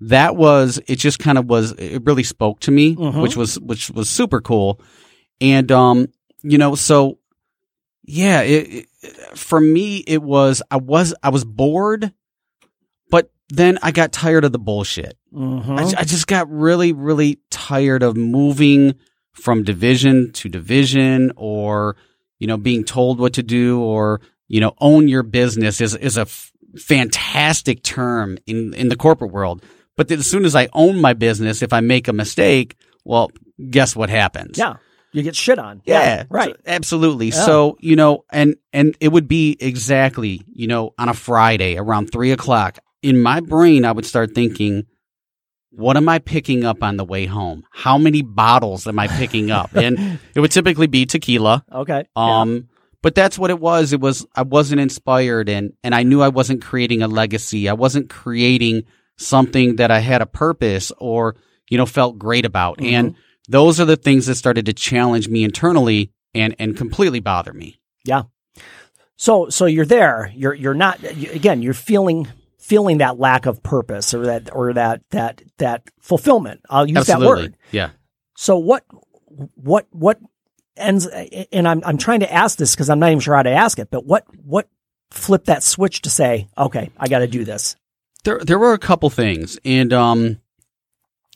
that 0.00 0.36
was 0.36 0.78
it. 0.86 0.96
Just 0.96 1.18
kind 1.18 1.38
of 1.38 1.46
was. 1.46 1.72
It 1.72 2.02
really 2.04 2.22
spoke 2.22 2.60
to 2.60 2.70
me, 2.70 2.94
Mhm. 2.94 3.20
which 3.20 3.36
was 3.36 3.58
which 3.58 3.90
was 3.90 4.08
super 4.08 4.40
cool. 4.40 4.80
And 5.40 5.72
um, 5.72 6.06
you 6.42 6.58
know, 6.58 6.74
so 6.76 7.18
yeah, 8.04 8.42
it, 8.42 8.86
it, 9.02 9.36
for 9.36 9.58
me 9.60 10.04
it 10.06 10.22
was 10.22 10.62
I 10.70 10.76
was 10.76 11.14
I 11.22 11.30
was 11.30 11.44
bored, 11.44 12.12
then 13.48 13.78
I 13.82 13.92
got 13.92 14.12
tired 14.12 14.44
of 14.44 14.52
the 14.52 14.58
bullshit. 14.58 15.16
Mm-hmm. 15.32 15.72
I, 15.72 15.82
I 15.98 16.04
just 16.04 16.26
got 16.26 16.50
really, 16.50 16.92
really 16.92 17.38
tired 17.50 18.02
of 18.02 18.16
moving 18.16 18.94
from 19.32 19.62
division 19.62 20.32
to 20.32 20.48
division 20.48 21.32
or, 21.36 21.96
you 22.38 22.46
know, 22.46 22.56
being 22.56 22.84
told 22.84 23.20
what 23.20 23.34
to 23.34 23.42
do 23.42 23.80
or, 23.80 24.20
you 24.48 24.60
know, 24.60 24.74
own 24.80 25.08
your 25.08 25.22
business 25.22 25.80
is, 25.80 25.94
is 25.94 26.16
a 26.16 26.22
f- 26.22 26.52
fantastic 26.78 27.82
term 27.82 28.38
in, 28.46 28.74
in 28.74 28.88
the 28.88 28.96
corporate 28.96 29.32
world. 29.32 29.62
But 29.96 30.08
then 30.08 30.18
as 30.18 30.26
soon 30.26 30.44
as 30.44 30.54
I 30.56 30.68
own 30.72 31.00
my 31.00 31.12
business, 31.12 31.62
if 31.62 31.72
I 31.72 31.80
make 31.80 32.08
a 32.08 32.12
mistake, 32.12 32.76
well, 33.04 33.30
guess 33.70 33.94
what 33.94 34.10
happens? 34.10 34.58
yeah, 34.58 34.76
you 35.12 35.22
get 35.22 35.34
shit 35.36 35.58
on. 35.58 35.80
Yeah, 35.86 36.24
right. 36.28 36.54
so- 36.54 36.60
absolutely. 36.66 37.28
Yeah. 37.28 37.46
So 37.46 37.78
you 37.80 37.96
know, 37.96 38.24
and 38.30 38.56
and 38.72 38.96
it 39.00 39.08
would 39.08 39.28
be 39.28 39.56
exactly 39.58 40.42
you 40.52 40.66
know 40.66 40.92
on 40.98 41.08
a 41.08 41.14
Friday 41.14 41.78
around 41.78 42.12
three 42.12 42.32
o'clock 42.32 42.78
in 43.06 43.22
my 43.22 43.38
brain, 43.38 43.84
I 43.84 43.92
would 43.92 44.04
start 44.04 44.34
thinking, 44.34 44.84
what 45.70 45.96
am 45.96 46.08
I 46.08 46.18
picking 46.18 46.64
up 46.64 46.82
on 46.82 46.96
the 46.96 47.04
way 47.04 47.26
home? 47.26 47.62
How 47.70 47.98
many 47.98 48.22
bottles 48.22 48.88
am 48.88 48.98
I 48.98 49.06
picking 49.06 49.52
up? 49.52 49.76
and 49.76 50.18
it 50.34 50.40
would 50.40 50.50
typically 50.50 50.88
be 50.88 51.06
tequila. 51.06 51.64
Okay. 51.72 52.04
yeah. 52.16 52.40
Um, 52.40 52.68
but 53.02 53.14
that's 53.14 53.38
what 53.38 53.50
it 53.50 53.60
was. 53.60 53.92
It 53.92 54.00
was 54.00 54.26
I 54.34 54.42
wasn't 54.42 54.80
inspired, 54.80 55.48
and 55.48 55.74
and 55.84 55.94
I 55.94 56.02
knew 56.02 56.20
I 56.20 56.28
wasn't 56.28 56.62
creating 56.62 57.02
a 57.02 57.08
legacy. 57.08 57.68
I 57.68 57.74
wasn't 57.74 58.10
creating 58.10 58.82
something 59.16 59.76
that 59.76 59.92
I 59.92 60.00
had 60.00 60.22
a 60.22 60.26
purpose 60.26 60.90
or 60.98 61.36
you 61.70 61.78
know 61.78 61.86
felt 61.86 62.18
great 62.18 62.44
about. 62.44 62.78
Mm-hmm. 62.78 62.94
And 62.94 63.14
those 63.48 63.78
are 63.78 63.84
the 63.84 63.96
things 63.96 64.26
that 64.26 64.34
started 64.34 64.66
to 64.66 64.72
challenge 64.72 65.28
me 65.28 65.44
internally 65.44 66.10
and 66.34 66.56
and 66.58 66.76
completely 66.76 67.20
bother 67.20 67.52
me. 67.52 67.78
Yeah. 68.04 68.22
So 69.16 69.50
so 69.50 69.66
you're 69.66 69.86
there. 69.86 70.32
You're 70.34 70.54
you're 70.54 70.74
not 70.74 71.04
again. 71.04 71.62
You're 71.62 71.74
feeling 71.74 72.26
feeling 72.66 72.98
that 72.98 73.18
lack 73.18 73.46
of 73.46 73.62
purpose 73.62 74.12
or 74.12 74.26
that 74.26 74.52
or 74.52 74.72
that 74.72 75.02
that 75.10 75.40
that 75.58 75.88
fulfillment. 76.00 76.60
I'll 76.68 76.88
use 76.88 77.06
that 77.06 77.20
word. 77.20 77.56
yeah. 77.70 77.90
So 78.36 78.58
what 78.58 78.84
what 79.54 79.86
what 79.90 80.18
ends? 80.76 81.06
And 81.52 81.68
I'm 81.68 81.82
I'm 81.84 81.96
trying 81.96 82.20
to 82.20 82.32
ask 82.32 82.58
this 82.58 82.74
because 82.74 82.90
I'm 82.90 82.98
not 82.98 83.08
even 83.08 83.20
sure 83.20 83.36
how 83.36 83.44
to 83.44 83.50
ask 83.50 83.78
it. 83.78 83.88
But 83.90 84.04
what 84.04 84.24
what 84.44 84.68
flipped 85.10 85.46
that 85.46 85.62
switch 85.62 86.02
to 86.02 86.10
say, 86.10 86.48
okay, 86.58 86.90
I 86.98 87.06
got 87.08 87.20
to 87.20 87.28
do 87.28 87.44
this. 87.44 87.76
There, 88.24 88.40
there 88.40 88.58
were 88.58 88.72
a 88.72 88.78
couple 88.78 89.08
things, 89.08 89.58
and 89.64 89.92
um, 89.92 90.40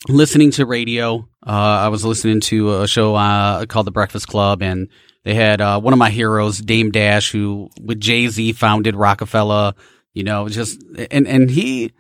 listening 0.08 0.50
to 0.52 0.66
radio, 0.66 1.28
uh, 1.46 1.50
I 1.84 1.88
was 1.88 2.04
listening 2.04 2.40
to 2.40 2.80
a 2.80 2.88
show 2.88 3.14
uh, 3.14 3.64
called 3.66 3.86
The 3.86 3.92
Breakfast 3.92 4.26
Club, 4.26 4.60
and 4.60 4.88
they 5.22 5.34
had 5.34 5.60
uh, 5.60 5.80
one 5.80 5.92
of 5.92 6.00
my 6.00 6.10
heroes, 6.10 6.58
Dame 6.58 6.90
Dash, 6.90 7.30
who 7.30 7.70
with 7.80 8.00
Jay 8.00 8.26
Z 8.26 8.54
founded 8.54 8.96
Roc-A-Fella. 8.96 9.76
You 10.12 10.24
know, 10.24 10.48
just 10.48 10.82
and 11.10 11.26
and 11.26 11.50
he 11.50 11.92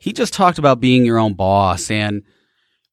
he 0.00 0.12
just 0.12 0.32
talked 0.32 0.58
about 0.58 0.80
being 0.80 1.04
your 1.04 1.18
own 1.18 1.34
boss, 1.34 1.90
and 1.90 2.22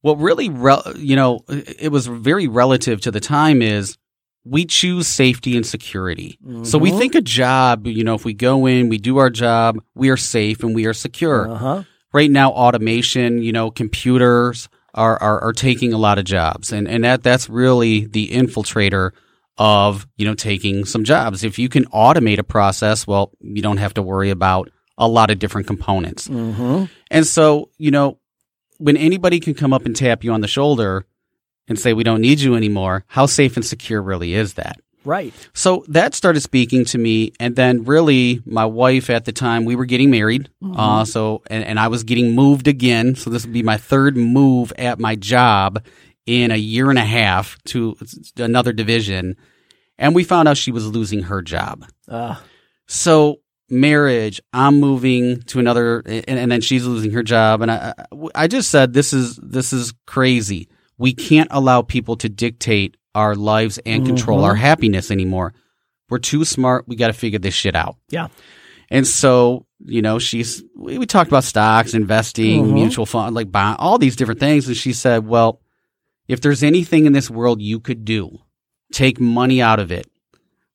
what 0.02 0.20
really, 0.20 0.50
rel- 0.50 0.94
you 0.96 1.16
know, 1.16 1.40
it 1.50 1.92
was 1.92 2.08
very 2.08 2.48
relative 2.48 3.02
to 3.02 3.12
the 3.12 3.20
time 3.20 3.62
is 3.62 3.98
we 4.46 4.66
choose 4.66 5.08
safety 5.08 5.58
and 5.58 5.66
security. 5.66 6.38
So 6.64 6.78
we 6.78 6.92
think 6.92 7.16
a 7.16 7.22
job, 7.22 7.88
you 7.88 8.04
know, 8.04 8.16
if 8.16 8.24
we 8.24 8.34
go 8.34 8.66
in, 8.66 8.88
we 8.88 8.98
do 8.98 9.18
our 9.18 9.30
job, 9.30 9.82
we 9.96 10.10
are 10.10 10.18
safe 10.18 10.64
and 10.64 10.74
we 10.74 10.86
are 10.86 10.94
secure. 10.94 11.50
Uh-huh. 11.50 11.84
Right 12.14 12.32
now, 12.32 12.52
automation, 12.52 13.42
you 13.42 13.52
know, 13.52 13.70
computers 13.70 14.70
are, 14.94 15.22
are, 15.22 15.42
are 15.42 15.54
taking 15.54 15.92
a 15.92 15.98
lot 15.98 16.18
of 16.18 16.24
jobs. 16.24 16.72
And, 16.72 16.88
and 16.88 17.04
that, 17.04 17.24
that's 17.24 17.50
really 17.50 18.06
the 18.06 18.30
infiltrator 18.30 19.12
of, 19.58 20.08
you 20.18 20.26
know, 20.26 20.36
taking 20.36 20.86
some 20.86 21.04
jobs. 21.04 21.44
If 21.44 21.58
you 21.58 21.70
can 21.70 21.86
automate 21.86 22.38
a 22.38 22.44
process, 22.44 23.08
well, 23.08 23.32
you 23.40 23.62
don't 23.62 23.78
have 23.78 23.94
to 23.96 24.02
worry 24.02 24.30
about 24.30 24.70
a 24.98 25.08
lot 25.08 25.30
of 25.32 25.40
different 25.40 25.68
components. 25.68 26.28
Mm-hmm. 26.28 26.86
And 27.12 27.28
so, 27.28 27.70
you 27.78 27.92
know, 27.92 28.20
when 28.78 28.98
anybody 28.98 29.40
can 29.40 29.54
come 29.54 29.74
up 29.74 29.86
and 29.86 29.96
tap 29.96 30.24
you 30.24 30.32
on 30.32 30.42
the 30.42 30.48
shoulder 30.48 31.06
and 31.68 31.80
say, 31.80 31.94
we 31.94 32.04
don't 32.04 32.22
need 32.22 32.40
you 32.40 32.56
anymore, 32.56 33.04
how 33.08 33.26
safe 33.26 33.56
and 33.58 33.66
secure 33.66 34.02
really 34.02 34.34
is 34.34 34.54
that? 34.56 34.80
Right. 35.04 35.34
So 35.54 35.86
that 35.88 36.14
started 36.14 36.42
speaking 36.42 36.84
to 36.86 36.98
me. 36.98 37.32
And 37.40 37.56
then 37.56 37.86
really 37.86 38.42
my 38.46 38.66
wife 38.66 39.10
at 39.10 39.24
the 39.24 39.32
time, 39.32 39.64
we 39.64 39.76
were 39.76 39.86
getting 39.86 40.12
married. 40.12 40.50
Uh, 40.62 41.06
so, 41.06 41.44
and, 41.48 41.64
and 41.64 41.80
I 41.80 41.88
was 41.88 42.04
getting 42.04 42.36
moved 42.36 42.68
again. 42.68 43.16
So 43.16 43.30
this 43.30 43.46
would 43.46 43.54
be 43.54 43.64
my 43.64 43.78
third 43.78 44.18
move 44.18 44.74
at 44.78 45.00
my 45.00 45.16
job 45.16 45.82
in 46.28 46.52
a 46.52 46.58
year 46.58 46.90
and 46.92 47.00
a 47.00 47.06
half 47.06 47.58
to 47.66 47.98
another 48.38 48.72
division. 48.74 49.36
And 49.98 50.14
we 50.14 50.24
found 50.24 50.48
out 50.48 50.58
she 50.58 50.72
was 50.72 50.86
losing 50.86 51.24
her 51.24 51.42
job. 51.42 51.86
Uh, 52.08 52.36
So 52.86 53.38
marriage, 53.70 54.40
I'm 54.54 54.80
moving 54.80 55.42
to 55.44 55.60
another, 55.60 56.00
and, 56.06 56.24
and 56.40 56.52
then 56.52 56.62
she's 56.62 56.86
losing 56.86 57.12
her 57.12 57.24
job. 57.24 57.62
And 57.62 57.72
I, 57.72 57.94
I- 58.36 58.48
just 58.48 58.70
said, 58.70 58.94
this 58.94 59.12
is, 59.14 59.38
this 59.42 59.74
is 59.74 59.94
crazy. 60.06 60.70
We 60.98 61.14
can't 61.14 61.50
allow 61.52 61.82
people 61.82 62.16
to 62.18 62.30
dictate 62.30 62.96
our 63.16 63.36
lives 63.36 63.80
and 63.86 64.06
control 64.06 64.44
our 64.44 64.56
happiness 64.56 65.10
anymore. 65.12 65.54
We're 66.10 66.20
too 66.20 66.46
smart. 66.46 66.88
We 66.88 66.96
got 66.96 67.08
to 67.08 67.14
figure 67.14 67.40
this 67.40 67.54
shit 67.56 67.76
out. 67.76 67.98
yeah. 68.10 68.28
And 68.90 69.06
so, 69.06 69.66
you 69.84 70.02
know, 70.02 70.18
she's, 70.18 70.64
we, 70.78 70.98
we 70.98 71.06
talked 71.06 71.28
about 71.30 71.44
stocks, 71.44 71.94
investing, 71.94 72.68
Mhm. 72.68 72.74
mutual 72.74 73.06
fund, 73.06 73.36
like 73.36 73.52
bond, 73.52 73.76
all 73.80 73.98
these 73.98 74.16
different 74.16 74.40
things. 74.40 74.66
And 74.68 74.78
she 74.78 74.94
said, 74.94 75.28
well, 75.28 75.60
if 76.28 76.42
there's 76.42 76.64
anything 76.64 77.06
in 77.06 77.14
this 77.14 77.30
world 77.30 77.62
you 77.62 77.80
could 77.80 78.06
do, 78.06 78.40
take 78.92 79.20
money 79.20 79.62
out 79.62 79.80
of 79.80 79.92
it, 79.92 80.08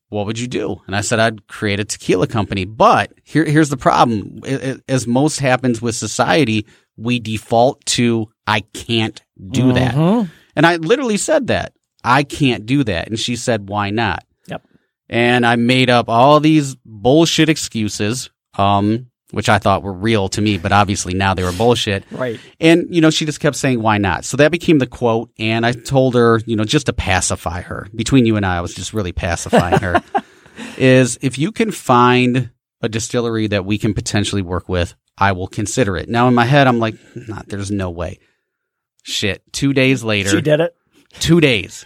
what 0.09 0.26
would 0.26 0.38
you 0.38 0.47
do? 0.47 0.80
And 0.87 0.94
I 0.94 1.00
said, 1.00 1.18
I'd 1.18 1.47
create 1.49 1.80
a 1.80 1.85
tequila 1.85 2.26
company. 2.26 2.64
But 2.66 3.12
here, 3.25 3.44
here's 3.44 3.71
the 3.71 3.76
problem. 3.78 4.40
As 4.88 5.06
most 5.06 5.40
happens 5.40 5.80
with 5.80 5.94
society, 5.94 6.66
we 6.99 7.18
default 7.18 7.85
to, 7.87 8.28
I 8.47 8.61
can't 8.61 9.23
do 9.50 9.73
that. 9.73 9.94
Mhm. 9.94 10.30
And 10.54 10.66
I 10.66 10.76
literally 10.76 11.16
said 11.16 11.47
that. 11.47 11.73
I 12.04 12.25
can't 12.25 12.66
do 12.66 12.85
that. 12.85 13.09
And 13.09 13.18
she 13.18 13.37
said, 13.37 13.68
why 13.71 13.88
not? 13.90 14.25
Yep. 14.49 14.62
And 15.09 15.47
I 15.47 15.56
made 15.56 15.88
up 15.88 16.09
all 16.11 16.40
these 16.40 16.76
bullshit 16.85 17.49
excuses, 17.49 18.28
um, 18.59 19.06
which 19.32 19.48
I 19.48 19.58
thought 19.58 19.82
were 19.82 19.92
real 19.92 20.28
to 20.30 20.40
me, 20.40 20.56
but 20.58 20.70
obviously 20.72 21.12
now 21.14 21.34
they 21.34 21.42
were 21.42 21.52
bullshit. 21.52 22.04
Right. 22.10 22.38
And, 22.60 22.86
you 22.94 23.00
know, 23.00 23.10
she 23.10 23.24
just 23.26 23.40
kept 23.40 23.56
saying, 23.56 23.82
why 23.82 23.98
not? 23.98 24.24
So 24.24 24.36
that 24.36 24.52
became 24.52 24.78
the 24.78 24.86
quote. 24.86 25.30
And 25.38 25.66
I 25.66 25.72
told 25.72 26.14
her, 26.14 26.40
you 26.46 26.54
know, 26.56 26.64
just 26.64 26.86
to 26.86 26.92
pacify 26.92 27.62
her, 27.62 27.88
between 27.94 28.24
you 28.26 28.36
and 28.36 28.46
I, 28.46 28.58
I 28.58 28.60
was 28.60 28.74
just 28.74 28.92
really 28.94 29.12
pacifying 29.12 29.80
her, 29.80 30.00
is 30.78 31.18
if 31.20 31.38
you 31.38 31.50
can 31.52 31.70
find 31.72 32.50
a 32.80 32.88
distillery 32.88 33.46
that 33.48 33.64
we 33.64 33.78
can 33.78 33.94
potentially 33.94 34.42
work 34.42 34.68
with, 34.68 34.94
I 35.18 35.32
will 35.32 35.48
consider 35.48 35.96
it. 35.96 36.08
Now 36.08 36.28
in 36.28 36.34
my 36.34 36.44
head, 36.44 36.66
I'm 36.66 36.78
like, 36.78 36.94
nah, 37.14 37.42
there's 37.46 37.70
no 37.70 37.90
way. 37.90 38.18
Shit. 39.02 39.42
Two 39.52 39.72
days 39.72 40.04
later, 40.04 40.30
She 40.30 40.40
did 40.40 40.60
it. 40.60 40.74
two 41.20 41.40
days. 41.40 41.84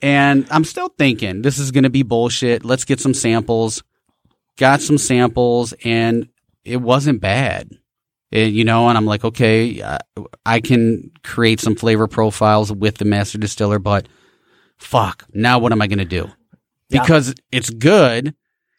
And 0.00 0.46
I'm 0.50 0.64
still 0.64 0.88
thinking 0.90 1.42
this 1.42 1.58
is 1.58 1.72
going 1.72 1.84
to 1.84 1.90
be 1.90 2.02
bullshit. 2.04 2.64
Let's 2.64 2.84
get 2.84 3.00
some 3.00 3.14
samples. 3.14 3.82
Got 4.56 4.80
some 4.80 4.98
samples 4.98 5.72
and 5.84 6.28
it 6.68 6.76
wasn't 6.78 7.20
bad. 7.20 7.70
It- 8.30 8.52
you 8.52 8.64
know, 8.64 8.88
and 8.88 8.96
I'm 8.98 9.06
like, 9.06 9.24
okay, 9.24 9.82
I, 9.82 9.98
I 10.44 10.60
can 10.60 11.10
create 11.24 11.60
some 11.60 11.76
flavor 11.76 12.06
profiles 12.06 12.72
with 12.72 12.98
the 12.98 13.04
master 13.04 13.38
distiller, 13.38 13.78
but 13.78 14.08
fuck, 14.76 15.24
now 15.32 15.58
what 15.58 15.72
am 15.72 15.82
I 15.82 15.86
going 15.86 15.98
to 15.98 16.04
do? 16.04 16.28
Yeah. 16.90 17.02
Because 17.02 17.34
it's 17.52 17.70
good. 17.70 18.34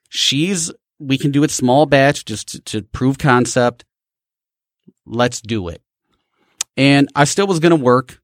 She's, 0.10 0.72
we 1.00 1.18
can 1.18 1.32
do 1.32 1.44
it 1.44 1.52
small 1.52 1.86
batch 1.86 2.26
just 2.26 2.50
to, 2.50 2.62
to 2.62 2.82
prove 2.84 3.18
concept. 3.18 3.86
Let's 5.06 5.42
do 5.42 5.68
it. 5.70 5.82
And 6.78 7.10
I 7.16 7.26
still 7.26 7.48
was 7.48 7.60
going 7.60 7.72
to 7.78 7.84
work 7.84 8.22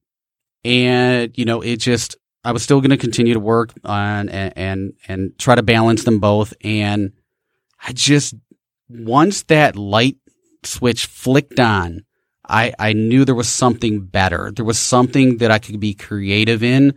and 0.66 1.30
you 1.38 1.44
know 1.44 1.60
it 1.60 1.76
just 1.76 2.16
i 2.42 2.50
was 2.50 2.60
still 2.62 2.80
going 2.80 2.90
to 2.90 2.96
continue 2.96 3.32
to 3.34 3.40
work 3.40 3.72
on 3.84 4.28
and, 4.28 4.52
and 4.56 4.92
and 5.06 5.38
try 5.38 5.54
to 5.54 5.62
balance 5.62 6.02
them 6.02 6.18
both 6.18 6.52
and 6.62 7.12
i 7.86 7.92
just 7.92 8.34
once 8.88 9.42
that 9.44 9.76
light 9.76 10.16
switch 10.62 11.06
flicked 11.06 11.58
on 11.60 12.00
i 12.48 12.72
i 12.78 12.92
knew 12.92 13.24
there 13.24 13.34
was 13.34 13.48
something 13.48 14.00
better 14.00 14.52
there 14.54 14.64
was 14.64 14.78
something 14.78 15.38
that 15.38 15.50
i 15.50 15.58
could 15.58 15.78
be 15.80 15.94
creative 15.94 16.62
in 16.62 16.92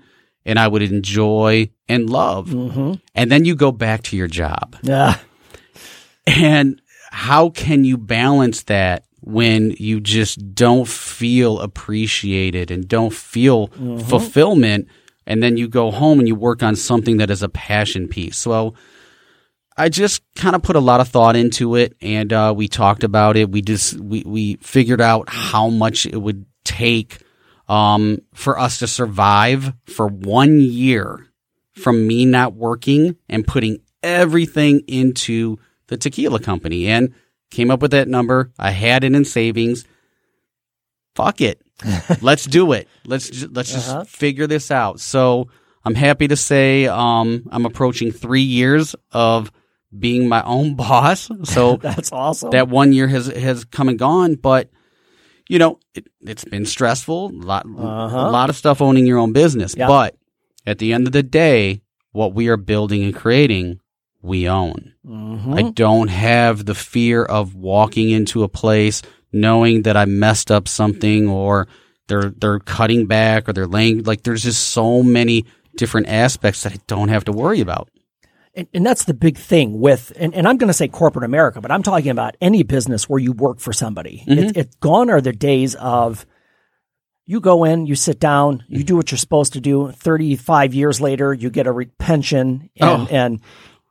and 0.46 0.58
i 0.60 0.68
would 0.68 0.82
enjoy 0.82 1.70
and 1.88 2.10
love 2.10 2.48
Mm-hmm. 2.50 2.94
and 3.16 3.32
then 3.32 3.46
you 3.46 3.56
go 3.56 3.72
back 3.72 4.04
to 4.04 4.18
your 4.18 4.28
job 4.28 4.76
Yeah. 4.84 5.18
and 6.28 6.82
how 7.12 7.50
can 7.50 7.84
you 7.84 7.98
balance 7.98 8.64
that 8.64 9.04
when 9.22 9.72
you 9.80 10.00
just 10.00 10.54
don't 10.56 10.88
feel 10.88 11.60
appreciated 11.60 12.72
and 12.72 12.88
don't 12.88 13.14
feel 13.14 13.68
fulfillment? 14.08 14.88
And 15.26 15.44
then 15.44 15.58
you 15.58 15.68
go 15.68 15.92
home 15.92 16.20
and 16.20 16.28
you 16.28 16.36
work 16.36 16.64
on 16.64 16.76
something 16.76 17.18
that 17.18 17.30
is 17.30 17.44
a 17.44 17.50
passion 17.50 18.08
piece. 18.08 18.38
So 18.38 18.74
I 19.80 19.90
just 19.90 20.22
kind 20.36 20.56
of 20.56 20.62
put 20.62 20.76
a 20.76 20.80
lot 20.82 21.00
of 21.00 21.08
thought 21.08 21.36
into 21.36 21.76
it 21.76 21.96
and 22.02 22.32
uh, 22.34 22.54
we 22.56 22.68
talked 22.68 23.04
about 23.04 23.38
it. 23.38 23.50
We 23.50 23.62
just, 23.62 24.00
we, 24.00 24.24
we 24.26 24.56
figured 24.62 25.02
out 25.02 25.30
how 25.30 25.70
much 25.70 26.06
it 26.06 26.18
would 26.18 26.46
take 26.66 27.20
um, 27.68 28.20
for 28.34 28.60
us 28.60 28.80
to 28.80 28.88
survive 28.88 29.74
for 29.86 30.08
one 30.08 30.60
year 30.60 31.26
from 31.74 32.06
me 32.08 32.26
not 32.26 32.54
working 32.54 33.16
and 33.30 33.48
putting 33.48 33.80
everything 34.04 34.82
into 34.88 35.58
the 35.88 35.98
tequila 35.98 36.40
company 36.40 36.88
and 36.88 37.14
came 37.52 37.72
up 37.72 37.82
with 37.82 37.92
that 37.92 38.08
number. 38.08 38.52
I 38.60 38.72
had 38.72 39.04
it 39.04 39.16
in 39.16 39.24
savings. 39.26 39.86
Fuck 41.16 41.42
it. 41.42 41.62
let's 42.22 42.46
do 42.46 42.74
it. 42.74 42.88
Let's 43.06 43.30
ju- 43.30 43.50
let's 43.52 43.74
Uh-huh. 43.74 44.04
just 44.04 44.10
figure 44.16 44.48
this 44.48 44.72
out. 44.72 45.00
So 45.00 45.48
I'm 45.84 45.96
happy 45.96 46.28
to 46.28 46.36
say 46.36 46.88
um, 46.88 47.48
I'm 47.52 47.66
approaching 47.66 48.12
three 48.12 48.42
years 48.42 48.96
of 49.12 49.52
being 49.98 50.28
my 50.28 50.44
own 50.44 50.76
boss. 50.84 51.30
So 51.44 51.78
That's 51.82 52.12
awesome. 52.12 52.52
that 52.52 52.68
one 52.70 52.94
year 52.94 53.08
has 53.08 53.28
has 53.28 53.66
come 53.66 53.90
and 53.90 53.98
gone, 54.00 54.36
but 54.36 54.70
you 55.48 55.58
know 55.60 55.80
it, 55.96 56.08
it's 56.22 56.46
been 56.46 56.66
stressful. 56.66 57.30
A 57.30 57.34
lot, 57.46 57.66
Uh-huh. 57.66 58.18
a 58.18 58.30
lot 58.32 58.50
of 58.50 58.56
stuff 58.56 58.82
owning 58.82 59.08
your 59.08 59.18
own 59.18 59.34
business, 59.34 59.76
Yeah. 59.78 59.88
but 59.88 60.16
at 60.66 60.78
the 60.78 60.94
end 60.94 61.08
of 61.08 61.14
the 61.14 61.24
day, 61.24 61.82
what 62.12 62.34
we 62.34 62.48
are 62.50 62.58
building 62.58 63.04
and 63.04 63.16
creating, 63.16 63.80
we 64.22 64.48
own. 64.48 64.94
Mhm. 65.08 65.58
I 65.58 65.72
don't 65.72 66.10
have 66.10 66.66
the 66.66 66.76
fear 66.76 67.24
of 67.24 67.56
walking 67.56 68.10
into 68.12 68.44
a 68.44 68.50
place 68.50 69.02
knowing 69.32 69.84
that 69.84 69.96
I 69.98 70.06
messed 70.06 70.52
up 70.52 70.68
something 70.68 71.28
or 71.28 71.68
they're 72.08 72.34
they're 72.38 72.60
cutting 72.60 73.06
back 73.08 73.48
or 73.48 73.54
they're 73.54 73.68
laying 73.68 74.04
like 74.04 74.24
there's 74.24 74.44
just 74.44 74.68
so 74.70 75.02
many 75.04 75.46
different 75.78 76.08
aspects 76.10 76.64
that 76.64 76.74
I 76.74 76.78
don't 76.88 77.10
have 77.10 77.26
to 77.26 77.32
worry 77.32 77.60
about. 77.62 77.90
And, 78.60 78.68
and 78.74 78.86
that's 78.86 79.06
the 79.06 79.14
big 79.14 79.38
thing 79.38 79.80
with, 79.80 80.12
and, 80.18 80.36
and 80.36 80.46
I'm 80.46 80.58
going 80.58 80.68
to 80.68 80.74
say 80.74 80.90
corporate 80.90 81.24
America, 81.24 81.62
but 81.62 81.72
I'm 81.72 81.82
talking 81.82 82.12
about 82.12 82.36
any 82.42 82.64
business 82.64 83.08
where 83.08 83.20
you 83.20 83.32
work 83.32 83.62
for 83.62 83.72
somebody. 83.72 84.26
Mm-hmm. 84.28 84.44
It, 84.50 84.58
it 84.58 84.80
gone 84.82 85.10
are 85.10 85.22
the 85.22 85.32
days 85.32 85.76
of 85.76 86.26
you 87.26 87.40
go 87.40 87.64
in, 87.64 87.86
you 87.86 87.96
sit 87.96 88.20
down, 88.20 88.66
you 88.68 88.84
do 88.84 88.98
what 88.98 89.12
you're 89.12 89.18
supposed 89.18 89.54
to 89.54 89.62
do. 89.62 89.92
35 89.92 90.74
years 90.74 91.00
later, 91.00 91.34
you 91.34 91.50
get 91.50 91.68
a 91.68 91.72
re- 91.72 91.86
pension 92.00 92.70
and, 92.76 93.02
Oh. 93.02 93.08
and 93.10 93.42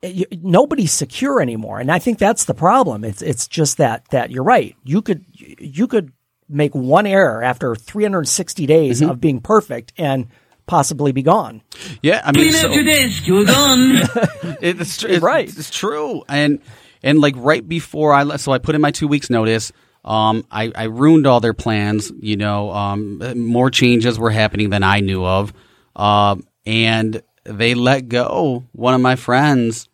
you, 0.03 0.27
nobody's 0.43 0.93
secure 0.93 1.41
anymore. 1.41 1.81
And 1.81 1.91
I 1.91 1.99
think 1.99 2.19
that's 2.19 2.45
the 2.45 2.55
problem. 2.55 3.05
It's, 3.05 3.23
it's 3.23 3.49
just 3.49 3.79
that, 3.79 4.07
that 4.11 4.31
you're 4.31 4.45
right. 4.45 4.77
You 4.85 5.01
could, 5.01 5.25
you 5.33 5.87
could 5.87 6.13
make 6.47 6.75
one 6.75 7.07
error 7.07 7.43
after 7.43 7.75
360 7.75 8.67
days 8.67 9.01
mm-hmm. 9.01 9.11
of 9.11 9.21
being 9.21 9.41
perfect 9.41 9.95
and 9.97 10.27
possibly 10.69 11.11
be 11.11 11.23
gone. 11.23 11.63
Yeah, 12.03 12.23
I 12.25 12.31
mean, 12.33 12.53
so- 12.53 12.83
desk, 12.85 13.27
you're 13.27 13.45
gone. 13.45 13.81
it's, 14.61 14.99
tr- 14.99 15.09
it's 15.09 15.23
Right. 15.23 15.49
It's 15.49 15.71
true, 15.71 16.23
and 16.29 16.61
and 17.03 17.21
like 17.21 17.35
right 17.37 17.67
before 17.67 18.13
I 18.15 18.23
left, 18.23 18.45
so 18.45 18.53
I 18.53 18.59
put 18.59 18.77
in 18.77 18.81
my 18.81 18.93
two 18.93 19.09
weeks 19.09 19.29
notice. 19.31 19.73
Um, 20.05 20.47
I, 20.51 20.71
I 20.75 20.85
ruined 20.85 21.27
all 21.27 21.41
their 21.41 21.55
plans. 21.55 22.13
You 22.21 22.37
know, 22.37 22.71
um, 22.71 23.19
more 23.37 23.71
changes 23.71 24.19
were 24.19 24.31
happening 24.31 24.71
than 24.71 24.83
I 24.85 25.01
knew 25.01 25.25
of. 25.25 25.53
Um, 25.97 26.47
and 26.65 27.21
they 27.45 27.75
let 27.75 28.09
go 28.09 28.65
one 28.73 28.95
of 28.95 29.01
my 29.01 29.17
friends 29.17 29.89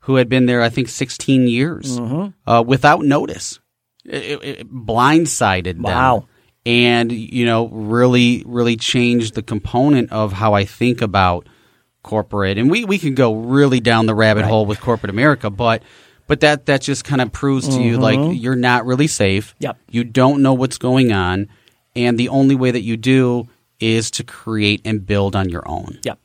who 0.00 0.16
had 0.16 0.28
been 0.28 0.46
there, 0.46 0.62
I 0.62 0.70
think, 0.70 0.88
16 0.88 1.46
years 1.48 1.98
uh, 2.46 2.64
without 2.66 3.02
notice. 3.04 3.58
It, 4.04 4.24
it- 4.42 4.44
it 4.60 4.72
blindsided 4.72 5.80
them. 6.20 6.28
And 6.66 7.12
you 7.12 7.44
know 7.44 7.68
really 7.68 8.42
really 8.46 8.76
changed 8.76 9.34
the 9.34 9.42
component 9.42 10.10
of 10.12 10.32
how 10.32 10.54
I 10.54 10.64
think 10.64 11.02
about 11.02 11.46
corporate. 12.02 12.56
And 12.56 12.70
we 12.70 12.84
we 12.84 12.98
can 12.98 13.14
go 13.14 13.34
really 13.34 13.80
down 13.80 14.06
the 14.06 14.14
rabbit 14.14 14.44
hole 14.44 14.64
with 14.64 14.80
corporate 14.80 15.10
America, 15.10 15.50
but 15.50 15.82
but 16.26 16.40
that 16.40 16.66
that 16.66 16.80
just 16.80 17.04
kind 17.04 17.20
of 17.20 17.32
proves 17.32 17.68
to 17.68 17.82
you 17.82 17.98
like 17.98 18.18
you're 18.40 18.56
not 18.56 18.86
really 18.86 19.08
safe. 19.08 19.54
Mm-hmm. 19.54 19.64
Yep. 19.64 19.78
You 19.90 20.04
don't 20.04 20.42
know 20.42 20.54
what's 20.54 20.78
going 20.78 21.12
on, 21.12 21.48
and 21.94 22.18
the 22.18 22.28
only 22.28 22.54
way 22.54 22.70
that 22.70 22.82
you 22.82 22.96
do 22.96 23.48
is 23.80 24.10
to 24.12 24.24
create 24.24 24.80
and 24.84 25.04
build 25.04 25.36
on 25.36 25.48
your 25.48 25.68
own. 25.68 25.98
Yep. 26.04 26.18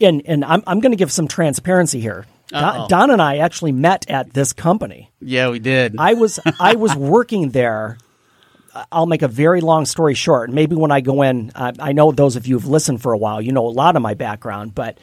And 0.00 0.22
and 0.24 0.44
I'm 0.44 0.62
I'm 0.66 0.80
going 0.80 0.92
to 0.92 0.96
give 0.96 1.12
some 1.12 1.28
transparency 1.28 2.00
here. 2.00 2.26
Don, 2.48 2.88
Don 2.88 3.10
and 3.10 3.22
I 3.22 3.38
actually 3.38 3.72
met 3.72 4.08
at 4.10 4.32
this 4.32 4.52
company. 4.52 5.12
Yeah, 5.20 5.50
we 5.50 5.58
did. 5.60 5.96
I 5.98 6.14
was 6.14 6.40
I 6.58 6.74
was 6.74 6.94
working 6.96 7.50
there. 7.50 7.98
I'll 8.92 9.06
make 9.06 9.22
a 9.22 9.28
very 9.28 9.60
long 9.60 9.84
story 9.86 10.14
short. 10.14 10.48
and 10.48 10.54
Maybe 10.54 10.76
when 10.76 10.92
I 10.92 11.00
go 11.00 11.22
in, 11.22 11.50
I, 11.54 11.72
I 11.78 11.92
know 11.92 12.12
those 12.12 12.36
of 12.36 12.46
you 12.46 12.56
who've 12.56 12.68
listened 12.68 13.02
for 13.02 13.12
a 13.12 13.18
while, 13.18 13.40
you 13.40 13.52
know 13.52 13.66
a 13.66 13.68
lot 13.68 13.96
of 13.96 14.02
my 14.02 14.14
background. 14.14 14.74
But 14.74 14.98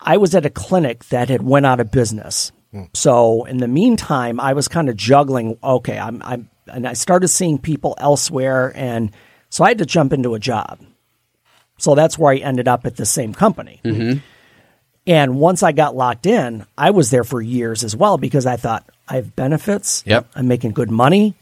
I 0.00 0.16
was 0.16 0.34
at 0.34 0.46
a 0.46 0.50
clinic 0.50 1.04
that 1.06 1.28
had 1.28 1.42
went 1.42 1.66
out 1.66 1.80
of 1.80 1.90
business. 1.90 2.52
Hmm. 2.72 2.84
So 2.92 3.44
in 3.44 3.58
the 3.58 3.68
meantime, 3.68 4.40
I 4.40 4.52
was 4.52 4.68
kind 4.68 4.88
of 4.88 4.96
juggling. 4.96 5.58
Okay, 5.62 5.98
I'm 5.98 6.22
I'm 6.22 6.50
and 6.66 6.86
I 6.86 6.94
started 6.94 7.28
seeing 7.28 7.58
people 7.58 7.94
elsewhere, 7.98 8.72
and 8.74 9.12
so 9.50 9.64
I 9.64 9.68
had 9.68 9.78
to 9.78 9.86
jump 9.86 10.12
into 10.12 10.34
a 10.34 10.40
job. 10.40 10.80
So 11.78 11.94
that's 11.94 12.18
where 12.18 12.32
I 12.32 12.38
ended 12.38 12.68
up 12.68 12.86
at 12.86 12.96
the 12.96 13.06
same 13.06 13.34
company. 13.34 13.80
Mm-hmm. 13.84 14.18
And 15.06 15.38
once 15.38 15.62
I 15.62 15.72
got 15.72 15.94
locked 15.94 16.26
in, 16.26 16.64
I 16.78 16.90
was 16.90 17.10
there 17.10 17.24
for 17.24 17.42
years 17.42 17.84
as 17.84 17.94
well 17.94 18.16
because 18.16 18.46
I 18.46 18.56
thought 18.56 18.88
I 19.06 19.16
have 19.16 19.36
benefits. 19.36 20.02
Yep. 20.06 20.28
I'm 20.34 20.48
making 20.48 20.72
good 20.72 20.90
money. 20.90 21.34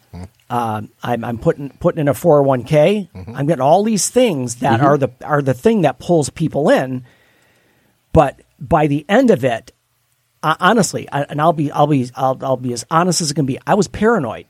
Um, 0.53 0.91
I'm, 1.03 1.25
I'm 1.25 1.39
putting 1.39 1.71
putting 1.71 2.01
in 2.03 2.09
a 2.09 2.13
401k. 2.13 3.09
I'm 3.35 3.47
getting 3.47 3.63
all 3.63 3.83
these 3.85 4.11
things 4.11 4.57
that 4.57 4.81
are 4.83 4.99
the 4.99 5.11
are 5.25 5.41
the 5.41 5.55
thing 5.55 5.83
that 5.83 5.99
pulls 5.99 6.29
people 6.29 6.69
in. 6.69 7.05
But 8.13 8.41
by 8.61 8.87
the 8.87 9.07
end 9.09 9.31
of 9.31 9.45
it, 9.45 9.73
uh, 10.43 10.57
honestly, 10.61 11.09
I, 11.11 11.23
and 11.23 11.41
I'll 11.41 11.55
be 11.55 11.73
I'll 11.73 11.87
be 11.87 12.11
I'll, 12.15 12.37
I'll 12.43 12.57
be 12.59 12.75
as 12.75 12.85
honest 12.91 13.23
as 13.23 13.31
it 13.31 13.35
can 13.35 13.47
be. 13.47 13.59
I 13.67 13.75
was 13.75 13.89
paranoid. 13.89 14.45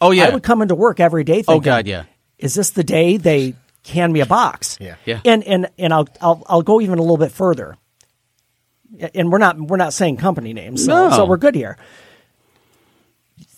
oh 0.00 0.12
yeah. 0.12 0.26
I 0.26 0.30
would 0.30 0.44
come 0.44 0.62
into 0.62 0.76
work 0.76 1.00
every 1.00 1.24
day. 1.24 1.42
Thinking, 1.42 1.54
Oh, 1.56 1.60
God, 1.60 1.88
yeah. 1.88 2.04
Is 2.38 2.54
this 2.54 2.70
the 2.70 2.84
day 2.84 3.16
they 3.16 3.54
hand 3.88 4.12
me 4.12 4.20
a 4.20 4.26
box? 4.26 4.78
Yeah. 4.80 4.94
Yeah. 5.04 5.20
And 5.24 5.42
and 5.42 5.68
and 5.78 5.92
I'll 5.92 6.08
I'll 6.20 6.44
I'll 6.46 6.62
go 6.62 6.80
even 6.80 7.00
a 7.00 7.02
little 7.02 7.16
bit 7.18 7.32
further. 7.32 7.76
And 9.14 9.32
we're 9.32 9.38
not 9.38 9.58
we're 9.60 9.76
not 9.78 9.94
saying 9.94 10.18
company 10.18 10.52
names, 10.52 10.84
so, 10.84 11.08
No. 11.08 11.16
so 11.16 11.24
we're 11.24 11.36
good 11.38 11.54
here. 11.56 11.76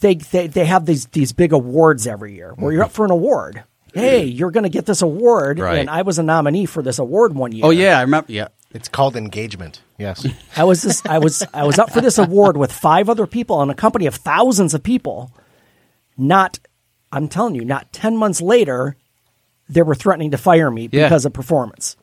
They, 0.03 0.17
they 0.17 0.49
they 0.49 0.65
have 0.65 0.85
these 0.85 1.07
these 1.07 1.33
big 1.33 1.53
awards 1.53 2.09
every 2.09 2.35
year 2.35 2.53
where 2.57 2.73
you're 2.73 2.83
up 2.83 2.89
mm-hmm. 2.89 2.97
for 2.97 3.05
an 3.05 3.13
award. 3.13 3.63
Hey, 3.95 4.27
mm-hmm. 4.27 4.37
you're 4.37 4.51
going 4.51 4.65
to 4.65 4.71
get 4.71 4.85
this 4.85 5.01
award, 5.03 5.59
Right. 5.59 5.79
and 5.79 5.89
I 5.89 6.03
was 6.03 6.19
a 6.19 6.23
nominee 6.23 6.67
for 6.67 6.83
this 6.83 6.99
award 6.99 7.35
one 7.35 7.53
oh, 7.53 7.55
year. 7.55 7.67
oh 7.67 7.71
yeah, 7.71 7.99
I 7.99 8.03
remember. 8.03 8.33
Yeah. 8.33 8.49
It's 8.73 8.89
called 8.89 9.17
engagement. 9.17 9.81
Yes. 9.99 10.27
I 10.57 10.65
was 10.65 10.83
this, 10.83 11.05
I 11.07 11.19
was 11.19 11.45
I 11.55 11.65
was 11.65 11.79
up 11.79 11.91
for 11.93 12.01
this 12.01 12.19
award 12.19 12.57
with 12.57 12.73
five 12.73 13.09
other 13.09 13.27
people 13.27 13.63
in 13.63 13.71
a 13.71 13.75
company 13.75 14.07
of 14.07 14.15
thousands 14.15 14.75
of 14.75 14.83
people. 14.83 15.31
Not, 16.17 16.59
I'm 17.13 17.29
telling 17.29 17.55
you, 17.55 17.65
not 17.65 17.93
ten 17.93 18.17
months 18.17 18.41
later, 18.43 18.97
they 19.69 19.83
were 19.83 19.95
threatening 19.95 20.33
to 20.33 20.39
fire 20.39 20.71
me 20.71 20.89
Yeah. 20.91 21.05
because 21.05 21.25
of 21.27 21.33
performance. 21.33 21.97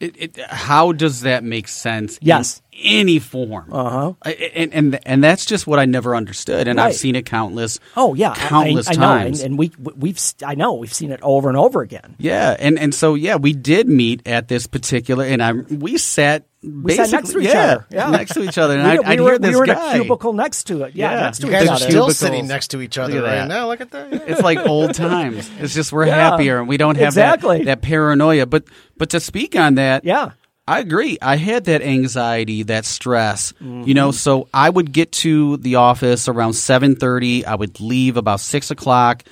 It, 0.00 0.14
it, 0.16 0.38
how 0.48 0.92
does 0.92 1.22
that 1.22 1.42
make 1.42 1.66
sense? 1.68 2.18
Yes. 2.22 2.62
In 2.78 3.00
any 3.00 3.18
form. 3.18 3.72
Uh 3.72 3.90
huh. 3.90 4.32
And, 4.54 4.72
and 4.74 4.98
and 5.06 5.24
that's 5.24 5.44
just 5.44 5.66
what 5.66 5.78
I 5.78 5.84
never 5.84 6.14
understood, 6.16 6.68
and 6.68 6.78
Right. 6.78 6.86
I've 6.88 6.94
seen 6.94 7.16
it 7.16 7.26
countless. 7.26 7.80
Oh 7.96 8.14
yeah, 8.14 8.34
countless 8.34 8.88
I, 8.88 8.92
I, 8.92 8.94
times. 8.94 9.40
know, 9.40 9.44
and, 9.44 9.52
and 9.52 9.58
we 9.58 9.72
we've 9.96 10.18
I 10.44 10.54
know 10.54 10.74
we've 10.74 10.94
seen 10.94 11.10
it 11.10 11.20
over 11.22 11.48
and 11.48 11.56
over 11.58 11.82
again. 11.82 12.14
yeah, 12.18 12.56
and 12.58 12.78
and 12.78 12.94
so 12.94 13.14
yeah, 13.14 13.36
we 13.36 13.52
did 13.52 13.88
meet 13.88 14.26
at 14.26 14.48
this 14.48 14.66
particular, 14.66 15.24
and 15.24 15.42
I 15.42 15.52
we 15.52 15.98
sat. 15.98 16.44
We 16.60 16.96
sat 16.96 17.12
next 17.12 17.30
to 17.32 17.38
each 17.38 17.46
yeah, 17.50 17.62
other. 17.62 17.86
Yeah, 17.90 18.10
next 18.10 18.34
to 18.34 18.42
each 18.42 18.58
other, 18.58 18.76
and 18.76 18.82
we, 18.82 18.90
I, 18.90 18.94
we 18.98 19.04
I'd 19.04 19.20
were, 19.20 19.30
hear 19.30 19.38
this 19.38 19.50
we 19.50 19.56
were 19.58 19.64
in 19.64 19.70
a 19.70 19.92
cubicle 19.94 20.32
next 20.32 20.64
to 20.64 20.82
it. 20.82 20.94
Yeah, 20.96 21.12
Yeah. 21.12 21.20
next 21.20 21.38
to 21.38 21.46
You 21.46 21.52
each 21.52 21.58
guys 21.60 21.68
other. 21.68 21.74
are 21.74 21.78
still 21.78 21.90
Cubicles. 21.90 22.18
sitting 22.18 22.46
next 22.48 22.68
to 22.72 22.80
each 22.80 22.98
other 22.98 23.14
Look 23.14 23.24
right 23.24 23.34
that. 23.36 23.48
now. 23.48 23.68
Look 23.68 23.80
at 23.80 23.92
that. 23.92 24.12
Yeah. 24.12 24.18
It's 24.26 24.42
like 24.42 24.58
old 24.66 24.92
times. 24.96 25.48
It's 25.60 25.72
just 25.72 25.92
we're 25.92 26.06
Yeah. 26.06 26.16
happier, 26.30 26.58
and 26.58 26.66
we 26.68 26.76
don't 26.76 26.96
have 26.96 27.08
Exactly. 27.08 27.58
that, 27.58 27.64
that 27.66 27.82
paranoia. 27.82 28.46
But 28.46 28.64
but 28.96 29.10
to 29.10 29.20
speak 29.20 29.54
on 29.54 29.76
that, 29.76 30.04
Yeah. 30.04 30.30
I 30.68 30.80
agree. 30.80 31.18
I 31.22 31.36
had 31.36 31.64
that 31.64 31.82
anxiety, 31.82 32.62
that 32.64 32.84
stress. 32.84 33.54
You 33.60 33.66
Mm-hmm. 33.66 33.92
know, 33.92 34.10
so 34.12 34.48
I 34.52 34.68
would 34.70 34.92
get 34.92 35.12
to 35.24 35.56
the 35.58 35.76
office 35.76 36.28
around 36.28 36.52
seven 36.54 36.94
thirty. 36.96 37.44
I 37.46 37.54
would 37.54 37.80
leave 37.80 38.16
about 38.16 38.40
six 38.40 38.70
o'clock. 38.70 39.24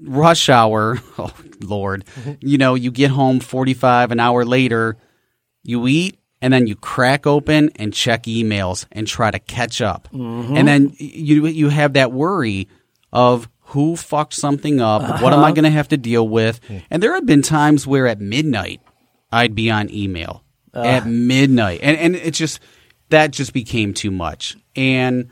Rush 0.00 0.48
hour. 0.48 0.98
Oh 1.18 1.32
Lord. 1.60 2.04
Mm-hmm. 2.16 2.32
You 2.40 2.58
know, 2.58 2.74
you 2.74 2.90
get 2.90 3.10
home 3.12 3.38
forty 3.40 3.74
five 3.74 4.10
an 4.10 4.18
hour 4.20 4.44
later. 4.44 4.96
You 5.62 5.86
eat. 5.86 6.18
And 6.40 6.52
then 6.52 6.66
you 6.66 6.74
crack 6.74 7.24
open 7.24 7.70
and 7.76 7.94
check 7.94 8.24
emails 8.24 8.84
and 8.90 9.06
try 9.06 9.30
to 9.30 9.38
catch 9.38 9.80
up. 9.80 10.08
Mm-hmm. 10.12 10.56
And 10.56 10.66
then 10.66 10.92
you 10.98 11.46
you 11.46 11.68
have 11.68 11.92
that 11.92 12.10
worry 12.10 12.66
of 13.12 13.48
who 13.66 13.94
fucked 13.94 14.34
something 14.34 14.80
up. 14.80 15.02
What 15.02 15.32
Uh-huh. 15.32 15.36
am 15.36 15.44
I 15.44 15.52
going 15.52 15.64
to 15.64 15.70
have 15.70 15.86
to 15.88 15.96
deal 15.96 16.26
with? 16.26 16.58
And 16.90 17.00
there 17.00 17.14
have 17.14 17.26
been 17.26 17.42
times 17.42 17.86
where 17.86 18.08
at 18.08 18.20
midnight 18.20 18.80
I'd 19.30 19.54
be 19.54 19.70
on 19.70 19.88
email 19.94 20.42
at 20.74 21.06
midnight, 21.06 21.80
and 21.82 21.96
and 21.96 22.16
it 22.16 22.32
just 22.32 22.60
that 23.10 23.30
just 23.30 23.52
became 23.52 23.94
too 23.94 24.10
much. 24.10 24.56
And 24.74 25.30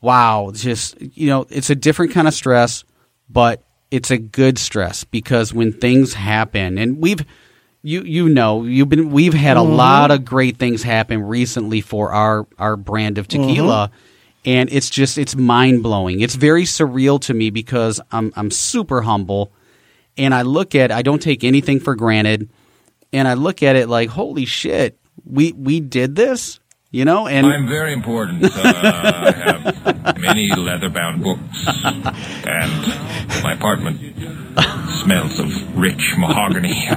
wow, 0.00 0.50
just 0.54 1.00
you 1.00 1.28
know, 1.28 1.46
it's 1.50 1.70
a 1.70 1.74
different 1.74 2.12
kind 2.12 2.28
of 2.28 2.34
stress, 2.34 2.84
but 3.28 3.62
it's 3.90 4.10
a 4.10 4.18
good 4.18 4.58
stress 4.58 5.04
because 5.04 5.52
when 5.52 5.72
things 5.72 6.14
happen, 6.14 6.78
and 6.78 6.98
we've 6.98 7.24
you 7.82 8.02
you 8.02 8.28
know 8.28 8.64
you've 8.64 8.88
been 8.88 9.10
we've 9.10 9.34
had 9.34 9.56
a 9.56 9.60
mm-hmm. 9.60 9.74
lot 9.74 10.10
of 10.10 10.24
great 10.24 10.56
things 10.56 10.82
happen 10.82 11.22
recently 11.22 11.80
for 11.80 12.12
our 12.12 12.46
our 12.58 12.76
brand 12.76 13.18
of 13.18 13.28
tequila. 13.28 13.88
Mm-hmm. 13.88 14.08
And 14.44 14.72
it's 14.72 14.90
just 14.90 15.18
it's 15.18 15.36
mind 15.36 15.84
blowing. 15.84 16.20
It's 16.20 16.34
very 16.34 16.64
surreal 16.64 17.20
to 17.22 17.34
me 17.34 17.50
because 17.50 18.00
I'm 18.10 18.32
I'm 18.34 18.50
super 18.50 19.02
humble 19.02 19.52
and 20.16 20.34
I 20.34 20.42
look 20.42 20.74
at 20.74 20.90
I 20.90 21.02
don't 21.02 21.22
take 21.22 21.44
anything 21.44 21.80
for 21.80 21.94
granted 21.94 22.50
and 23.12 23.26
I 23.28 23.34
look 23.34 23.62
at 23.62 23.76
it 23.76 23.88
like 23.88 24.08
holy 24.10 24.44
shit 24.44 24.98
we 25.24 25.52
we 25.52 25.80
did 25.80 26.16
this 26.16 26.58
you 26.90 27.04
know 27.04 27.26
and 27.26 27.46
I'm 27.46 27.66
very 27.68 27.92
important. 27.92 28.44
Uh, 28.44 28.50
I 28.54 29.32
have 29.32 30.18
many 30.18 30.50
leather-bound 30.54 31.22
books, 31.22 31.66
and 32.44 33.42
my 33.42 33.54
apartment 33.54 33.98
smells 35.02 35.38
of 35.38 35.78
rich 35.78 36.14
mahogany. 36.18 36.74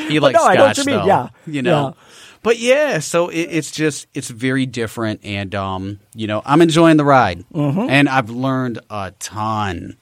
he 0.08 0.18
likes 0.20 0.38
no, 0.38 0.46
I 0.46 0.54
know 0.56 0.64
what 0.64 0.76
scotch 0.76 0.78
you 0.78 0.84
mean, 0.92 1.00
though, 1.00 1.06
yeah, 1.06 1.28
you 1.46 1.62
know 1.62 1.88
yeah. 1.96 2.04
but 2.42 2.58
yeah 2.58 2.98
so 2.98 3.28
it, 3.28 3.42
it's 3.42 3.70
just 3.70 4.06
it's 4.14 4.28
very 4.28 4.66
different 4.66 5.20
and 5.24 5.54
um 5.54 6.00
you 6.14 6.26
know 6.26 6.42
I'm 6.44 6.60
enjoying 6.62 6.96
the 6.96 7.04
ride 7.04 7.44
Mm-hmm. 7.54 7.88
and 7.90 8.08
I've 8.08 8.30
learned 8.30 8.80
a 8.90 9.12
ton 9.20 9.96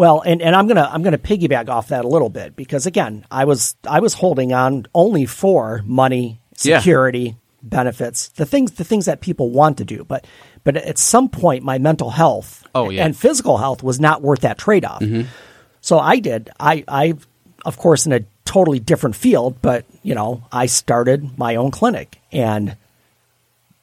Well, 0.00 0.22
and, 0.24 0.40
and 0.40 0.56
I'm 0.56 0.66
gonna 0.66 0.88
I'm 0.90 1.02
gonna 1.02 1.18
piggyback 1.18 1.68
off 1.68 1.88
that 1.88 2.06
a 2.06 2.08
little 2.08 2.30
bit 2.30 2.56
because 2.56 2.86
again, 2.86 3.26
I 3.30 3.44
was 3.44 3.74
I 3.86 4.00
was 4.00 4.14
holding 4.14 4.50
on 4.54 4.86
only 4.94 5.26
for 5.26 5.82
money, 5.84 6.40
Yeah. 6.62 6.78
security, 6.78 7.36
benefits, 7.62 8.28
the 8.28 8.46
things 8.46 8.70
the 8.72 8.84
things 8.84 9.04
that 9.04 9.20
people 9.20 9.50
want 9.50 9.76
to 9.76 9.84
do. 9.84 10.02
But 10.04 10.26
but 10.64 10.78
at 10.78 10.96
some 10.96 11.28
point, 11.28 11.64
my 11.64 11.76
mental 11.76 12.08
health 12.08 12.64
Oh, 12.74 12.88
yeah. 12.88 13.00
Mm-hmm. 13.00 13.06
and 13.08 13.16
physical 13.16 13.58
health 13.58 13.82
was 13.82 14.00
not 14.00 14.22
worth 14.22 14.40
that 14.40 14.56
trade 14.56 14.86
off. 14.86 15.02
So 15.82 15.98
I 15.98 16.18
did. 16.18 16.48
I 16.58 16.82
I 16.88 17.14
of 17.66 17.76
course 17.76 18.06
in 18.06 18.12
a 18.14 18.20
totally 18.46 18.80
different 18.80 19.16
field, 19.16 19.60
but 19.60 19.84
you 20.02 20.14
know 20.14 20.42
I 20.50 20.64
started 20.64 21.36
my 21.36 21.56
own 21.56 21.70
clinic 21.70 22.22
and 22.32 22.74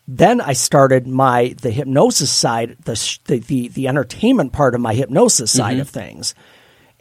then 0.08 0.40
I 0.40 0.54
started 0.54 1.06
my 1.08 1.56
the 1.62 1.70
hypnosis 1.72 2.32
side, 2.32 2.78
the 2.86 2.94
the 3.26 3.40
the, 3.40 3.68
the 3.70 3.88
entertainment 3.88 4.54
part 4.54 4.76
of 4.76 4.82
my 4.82 4.94
hypnosis 4.94 5.52
Mm-hmm. 5.52 5.58
side 5.60 5.80
of 5.80 5.90
things, 5.90 6.34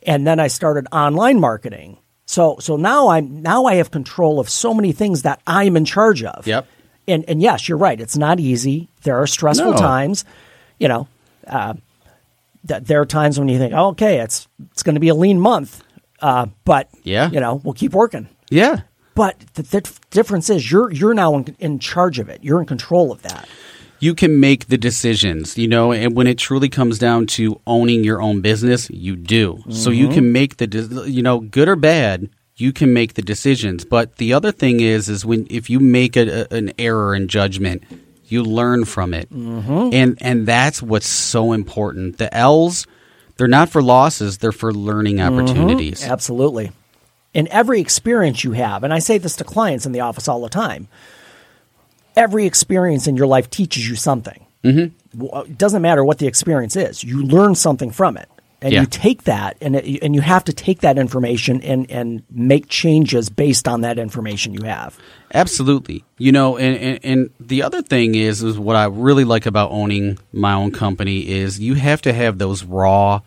and 0.04 0.26
then 0.26 0.40
I 0.40 0.48
started 0.48 0.86
online 0.92 1.38
marketing. 1.40 1.98
So 2.26 2.56
so 2.60 2.76
now 2.76 3.08
I'm 3.08 3.42
now 3.42 3.66
I 3.66 3.74
have 3.76 3.90
control 3.90 4.40
of 4.40 4.48
so 4.50 4.74
many 4.74 4.92
things 4.92 5.22
that 5.22 5.40
I'm 5.46 5.76
in 5.76 5.84
charge 5.84 6.24
of. 6.24 6.46
Yep. 6.46 6.66
And 7.08 7.24
and 7.28 7.40
yes, 7.40 7.68
you're 7.68 7.78
right. 7.78 8.00
It's 8.00 8.16
not 8.16 8.40
easy. 8.40 8.88
There 9.02 9.16
are 9.16 9.26
stressful 9.28 9.72
No. 9.72 9.76
times. 9.78 10.24
You 10.80 10.88
know, 10.88 11.08
uh, 11.46 11.74
th- 12.66 12.82
there 12.82 13.00
are 13.00 13.06
times 13.06 13.38
when 13.38 13.48
you 13.48 13.58
think, 13.58 13.72
oh, 13.74 13.88
okay, 13.90 14.18
it's 14.18 14.48
it's 14.72 14.82
going 14.82 14.94
to 14.96 15.00
be 15.00 15.08
a 15.08 15.14
lean 15.14 15.38
month, 15.38 15.82
uh, 16.20 16.46
but 16.64 16.88
Yeah. 17.04 17.30
you 17.30 17.38
know, 17.38 17.60
we'll 17.62 17.74
keep 17.74 17.92
working. 17.92 18.28
yeah 18.50 18.80
But 19.16 19.40
the, 19.54 19.62
the 19.62 19.82
difference 20.10 20.48
is 20.48 20.70
you're 20.70 20.92
you're 20.92 21.14
now 21.14 21.34
in, 21.34 21.56
in 21.58 21.78
charge 21.80 22.20
of 22.20 22.28
it. 22.28 22.44
You're 22.44 22.60
in 22.60 22.66
control 22.66 23.10
of 23.10 23.22
that. 23.22 23.48
you 23.98 24.14
can 24.14 24.40
make 24.40 24.66
the 24.66 24.76
decisions, 24.78 25.56
you 25.56 25.66
know, 25.68 25.92
and 25.92 26.14
when 26.14 26.26
it 26.26 26.38
truly 26.38 26.68
comes 26.68 26.98
down 26.98 27.26
to 27.26 27.60
owning 27.66 28.04
your 28.04 28.20
own 28.20 28.40
business, 28.42 28.90
you 28.90 29.16
do. 29.16 29.62
So 29.70 29.90
you 29.90 30.04
mm-hmm. 30.06 30.14
can 30.14 30.32
make 30.32 30.56
the, 30.58 30.66
de- 30.66 31.10
you 31.10 31.22
know, 31.22 31.40
good 31.40 31.68
or 31.68 31.76
bad, 31.76 32.28
you 32.56 32.72
can 32.72 32.92
make 32.92 33.14
the 33.14 33.22
decisions. 33.22 33.84
But 33.84 34.16
the 34.16 34.32
other 34.34 34.52
thing 34.52 34.80
is, 34.80 35.08
is 35.08 35.24
when 35.24 35.46
if 35.50 35.70
you 35.70 35.80
make 35.80 36.16
a, 36.16 36.42
a- 36.42 36.54
an 36.54 36.72
error 36.78 37.14
in 37.14 37.28
judgment, 37.28 37.84
you 38.26 38.42
learn 38.42 38.84
from 38.84 39.14
it, 39.14 39.32
mm-hmm. 39.32 39.94
and 39.94 40.18
and 40.20 40.46
that's 40.46 40.82
what's 40.82 41.06
so 41.06 41.52
important. 41.52 42.18
The 42.18 42.28
L's, 42.34 42.86
They're 43.36 43.48
not 43.48 43.68
for 43.68 43.82
losses, 43.82 44.38
they're 44.38 44.52
for 44.52 44.72
learning 44.72 45.16
mm-hmm. 45.16 45.38
opportunities. 45.38 46.04
Absolutely. 46.04 46.72
In 47.36 47.46
every 47.48 47.80
experience 47.82 48.44
you 48.44 48.52
have, 48.52 48.82
and 48.82 48.94
I 48.94 48.98
say 48.98 49.18
this 49.18 49.36
to 49.36 49.44
clients 49.44 49.84
in 49.84 49.92
the 49.92 50.00
office 50.00 50.26
all 50.26 50.40
the 50.40 50.48
time, 50.48 50.88
every 52.16 52.46
experience 52.46 53.06
in 53.06 53.14
your 53.14 53.26
life 53.26 53.50
teaches 53.50 53.86
you 53.86 53.94
something. 53.94 54.46
Mm-hmm. 54.64 55.22
It 55.50 55.58
doesn't 55.58 55.82
matter 55.82 56.02
what 56.02 56.16
the 56.16 56.26
experience 56.26 56.76
is, 56.76 57.04
you 57.04 57.22
learn 57.22 57.54
something 57.54 57.90
from 57.90 58.16
it. 58.16 58.28
And 58.62 58.72
Yeah. 58.72 58.80
you 58.80 58.86
take 58.86 59.24
that, 59.24 59.58
and 59.60 59.76
it, 59.76 60.02
and 60.02 60.14
you 60.14 60.22
have 60.22 60.44
to 60.44 60.52
take 60.54 60.80
that 60.80 60.96
information 60.96 61.60
and, 61.60 61.90
and 61.90 62.22
make 62.30 62.70
changes 62.70 63.28
based 63.28 63.68
on 63.68 63.82
that 63.82 63.98
information 63.98 64.54
you 64.54 64.62
have. 64.64 64.98
Absolutely. 65.34 66.04
You 66.16 66.32
know, 66.32 66.56
and, 66.56 66.78
and, 66.78 67.00
and 67.04 67.30
the 67.38 67.62
other 67.62 67.82
thing 67.82 68.14
is, 68.14 68.42
is 68.42 68.58
what 68.58 68.74
I 68.74 68.86
really 68.86 69.24
like 69.24 69.44
about 69.44 69.72
owning 69.72 70.18
my 70.32 70.54
own 70.54 70.72
company 70.72 71.28
is 71.28 71.60
you 71.60 71.74
have 71.74 72.00
to 72.02 72.14
have 72.14 72.38
those 72.38 72.64
raw, 72.64 73.20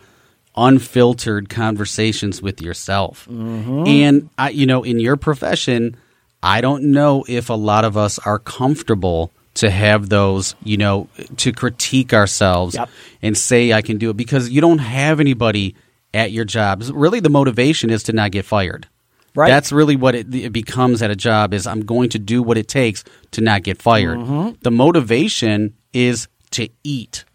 unfiltered 0.60 1.50
conversations 1.50 2.42
with 2.42 2.62
yourself. 2.62 3.28
And 3.28 4.30
I, 4.38 4.50
you 4.50 4.66
know, 4.66 4.84
in 4.84 5.00
your 5.00 5.18
profession, 5.18 5.96
I 6.44 6.62
don't 6.62 6.92
know 6.92 7.24
if 7.28 7.50
a 7.50 7.54
lot 7.54 7.86
of 7.86 7.98
us 7.98 8.20
are 8.20 8.40
comfortable 8.40 9.32
to 9.56 9.70
have 9.70 10.10
those, 10.10 10.56
you 10.64 10.78
know, 10.78 11.08
to 11.38 11.52
critique 11.52 12.14
ourselves 12.14 12.76
Yep. 12.76 12.90
and 13.22 13.38
say 13.38 13.74
I 13.74 13.82
can 13.82 13.98
do 13.98 14.10
it 14.10 14.18
because 14.18 14.50
you 14.50 14.62
don't 14.62 14.78
have 14.80 15.20
anybody 15.20 15.76
at 16.14 16.32
your 16.32 16.46
job. 16.46 16.84
Really, 16.94 17.20
the 17.20 17.30
motivation 17.30 17.90
is 17.90 18.04
to 18.04 18.14
not 18.14 18.32
get 18.32 18.46
fired. 18.46 18.88
Right. 19.36 19.50
That's 19.50 19.72
really 19.72 19.96
what 19.96 20.16
it, 20.16 20.34
it 20.34 20.52
becomes 20.52 21.02
at 21.02 21.12
a 21.12 21.16
job 21.16 21.54
is 21.54 21.68
I'm 21.68 21.82
going 21.86 22.10
to 22.10 22.20
do 22.20 22.42
what 22.42 22.58
it 22.58 22.68
takes 22.68 23.04
to 23.32 23.42
not 23.42 23.64
get 23.64 23.82
fired. 23.82 24.18
Mm-hmm. 24.18 24.56
The 24.62 24.72
motivation 24.72 25.76
is 25.94 26.28
to 26.52 26.68
eat. 26.84 27.26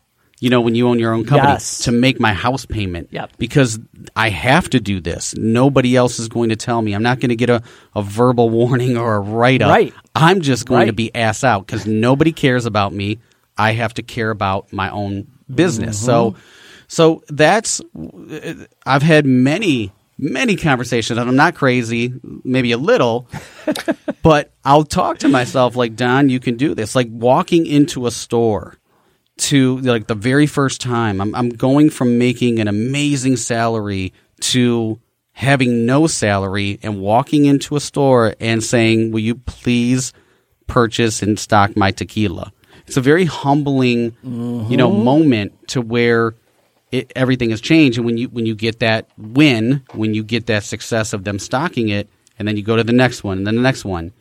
You 0.45 0.51
know, 0.51 0.61
when 0.61 0.75
you 0.75 0.89
own 0.89 0.99
your 0.99 1.15
own 1.15 1.25
company, 1.25 1.53
Yes. 1.55 1.79
to 1.85 1.93
make 1.93 2.21
my 2.21 2.35
house 2.35 2.67
payment. 2.67 3.09
Yep. 3.11 3.33
Because 3.39 3.79
I 4.15 4.29
have 4.29 4.69
to 4.71 4.81
do 4.81 5.01
this. 5.01 5.35
Nobody 5.37 5.97
else 5.97 6.19
is 6.19 6.29
going 6.29 6.51
to 6.51 6.57
tell 6.57 6.83
me. 6.83 6.93
I'm 6.93 7.03
not 7.03 7.19
going 7.21 7.31
to 7.31 7.37
get 7.37 7.49
a, 7.49 7.63
a 7.97 8.03
verbal 8.03 8.51
warning 8.61 8.97
or 8.99 9.17
a 9.17 9.21
write 9.21 9.63
up. 9.63 9.71
Right. 9.71 9.95
I'm 10.15 10.43
just 10.43 10.67
going 10.67 10.87
to 10.89 10.93
be 10.93 11.15
ass 11.15 11.45
out 11.45 11.67
because 11.67 11.87
nobody 11.87 12.31
cares 12.33 12.67
about 12.67 12.93
me. 12.93 13.21
I 13.57 13.73
have 13.73 13.95
to 13.95 14.03
care 14.03 14.31
about 14.31 14.71
my 14.73 14.91
own 14.91 15.27
business. 15.53 15.99
So, 15.99 16.33
Mm-hmm. 16.33 16.41
so 16.89 17.23
that's 17.29 17.81
I've 18.87 19.03
had 19.03 19.25
many 19.27 19.93
many 20.19 20.57
conversations, 20.57 21.19
and 21.19 21.29
I'm 21.29 21.37
not 21.37 21.55
crazy, 21.57 22.13
maybe 22.45 22.71
a 22.73 22.79
little, 22.79 23.27
but 24.23 24.53
I'll 24.65 24.85
talk 24.85 25.19
to 25.19 25.29
myself 25.29 25.75
like 25.75 25.97
Don, 25.97 26.29
you 26.29 26.39
can 26.39 26.57
do 26.57 26.75
this. 26.75 26.95
Like 26.95 27.09
walking 27.11 27.67
into 27.67 28.07
a 28.07 28.11
store 28.11 28.77
to 29.37 29.79
like 29.79 30.07
the 30.07 30.14
very 30.14 30.47
first 30.47 30.81
time, 30.81 31.20
I'm 31.20 31.35
I'm 31.35 31.51
going 31.51 31.90
from 31.90 32.18
making 32.18 32.59
an 32.61 32.68
amazing 32.68 33.37
salary 33.37 34.12
to 34.40 35.01
having 35.33 35.87
no 35.87 36.07
salary 36.07 36.79
and 36.83 37.01
walking 37.01 37.44
into 37.44 37.77
a 37.77 37.81
store 37.81 38.35
and 38.40 38.62
saying, 38.62 39.11
"Will 39.11 39.20
you 39.20 39.35
please 39.35 40.12
purchase 40.66 41.23
and 41.23 41.38
stock 41.38 41.77
my 41.77 41.90
tequila?" 41.90 42.53
It's 42.87 42.97
a 42.97 43.01
very 43.01 43.25
humbling, 43.25 44.14
you 44.23 44.77
know, 44.77 44.90
mm-hmm. 44.90 45.05
moment 45.05 45.68
to 45.68 45.81
where 45.81 46.35
it, 46.92 47.12
everything 47.16 47.51
has 47.51 47.61
changed. 47.61 47.99
And 47.99 48.07
when 48.07 48.16
you 48.16 48.29
when 48.29 48.47
you 48.47 48.55
get 48.55 48.79
that 48.81 49.09
win, 49.16 49.83
when 49.92 50.14
you 50.14 50.23
get 50.23 50.47
that 50.47 50.64
success 50.64 51.12
of 51.12 51.25
them 51.25 51.38
stocking 51.38 51.88
it, 51.88 52.09
and 52.38 52.47
then 52.47 52.57
you 52.57 52.62
go 52.62 52.77
to 52.77 52.85
the 52.85 52.92
next 52.92 53.25
one 53.25 53.38
and 53.38 53.47
then 53.47 53.57
the 53.57 53.62
next 53.62 53.85
one, 53.85 54.12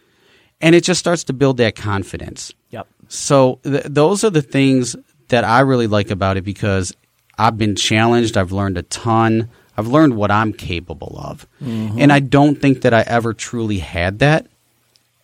and 0.60 0.74
it 0.74 0.84
just 0.84 1.00
starts 1.00 1.24
to 1.26 1.34
build 1.34 1.58
that 1.58 1.76
confidence. 1.76 2.54
Yep. 2.72 2.88
So 3.14 3.60
th- 3.64 3.84
those 3.86 4.24
are 4.24 4.32
the 4.32 4.42
things 4.42 4.96
that 5.28 5.44
I 5.44 5.60
really 5.60 5.88
like 5.88 6.10
about 6.10 6.36
it 6.38 6.42
because 6.42 6.96
I've 7.38 7.58
been 7.58 7.76
challenged. 7.76 8.38
I've 8.38 8.52
learned 8.52 8.78
a 8.78 8.84
ton. 8.84 9.50
I've 9.78 9.88
learned 9.88 10.16
what 10.16 10.32
I'm 10.32 10.54
capable 10.54 11.20
of, 11.20 11.48
mm-hmm. 11.62 12.00
and 12.00 12.12
I 12.12 12.20
don't 12.20 12.62
think 12.62 12.82
that 12.82 12.94
I 12.94 13.02
ever 13.02 13.34
truly 13.34 13.80
had 13.80 14.20
that 14.20 14.46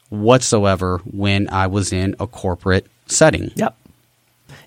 whatsoever 0.09 0.99
when 1.05 1.49
I 1.49 1.67
was 1.67 1.93
in 1.93 2.15
a 2.19 2.25
corporate 2.25 2.87
setting. 3.05 3.51
Yep. 3.55 3.75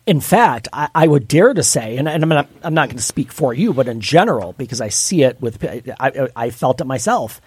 In 0.06 0.20
fact, 0.20 0.68
I, 0.72 0.88
I 0.94 1.06
would 1.08 1.26
dare 1.26 1.52
to 1.52 1.62
say, 1.64 1.96
and, 1.96 2.08
and 2.08 2.22
I'm 2.22 2.28
not, 2.28 2.48
I'm 2.62 2.74
not 2.74 2.88
going 2.88 2.96
to 2.96 3.02
speak 3.02 3.32
for 3.32 3.52
you, 3.52 3.72
but 3.72 3.88
in 3.88 4.00
general, 4.00 4.52
because 4.52 4.80
I 4.80 4.88
see 4.88 5.22
it 5.22 5.40
with, 5.40 5.64
I, 5.98 6.28
I 6.36 6.50
felt 6.50 6.80
it 6.80 6.86
myself. 6.86 7.40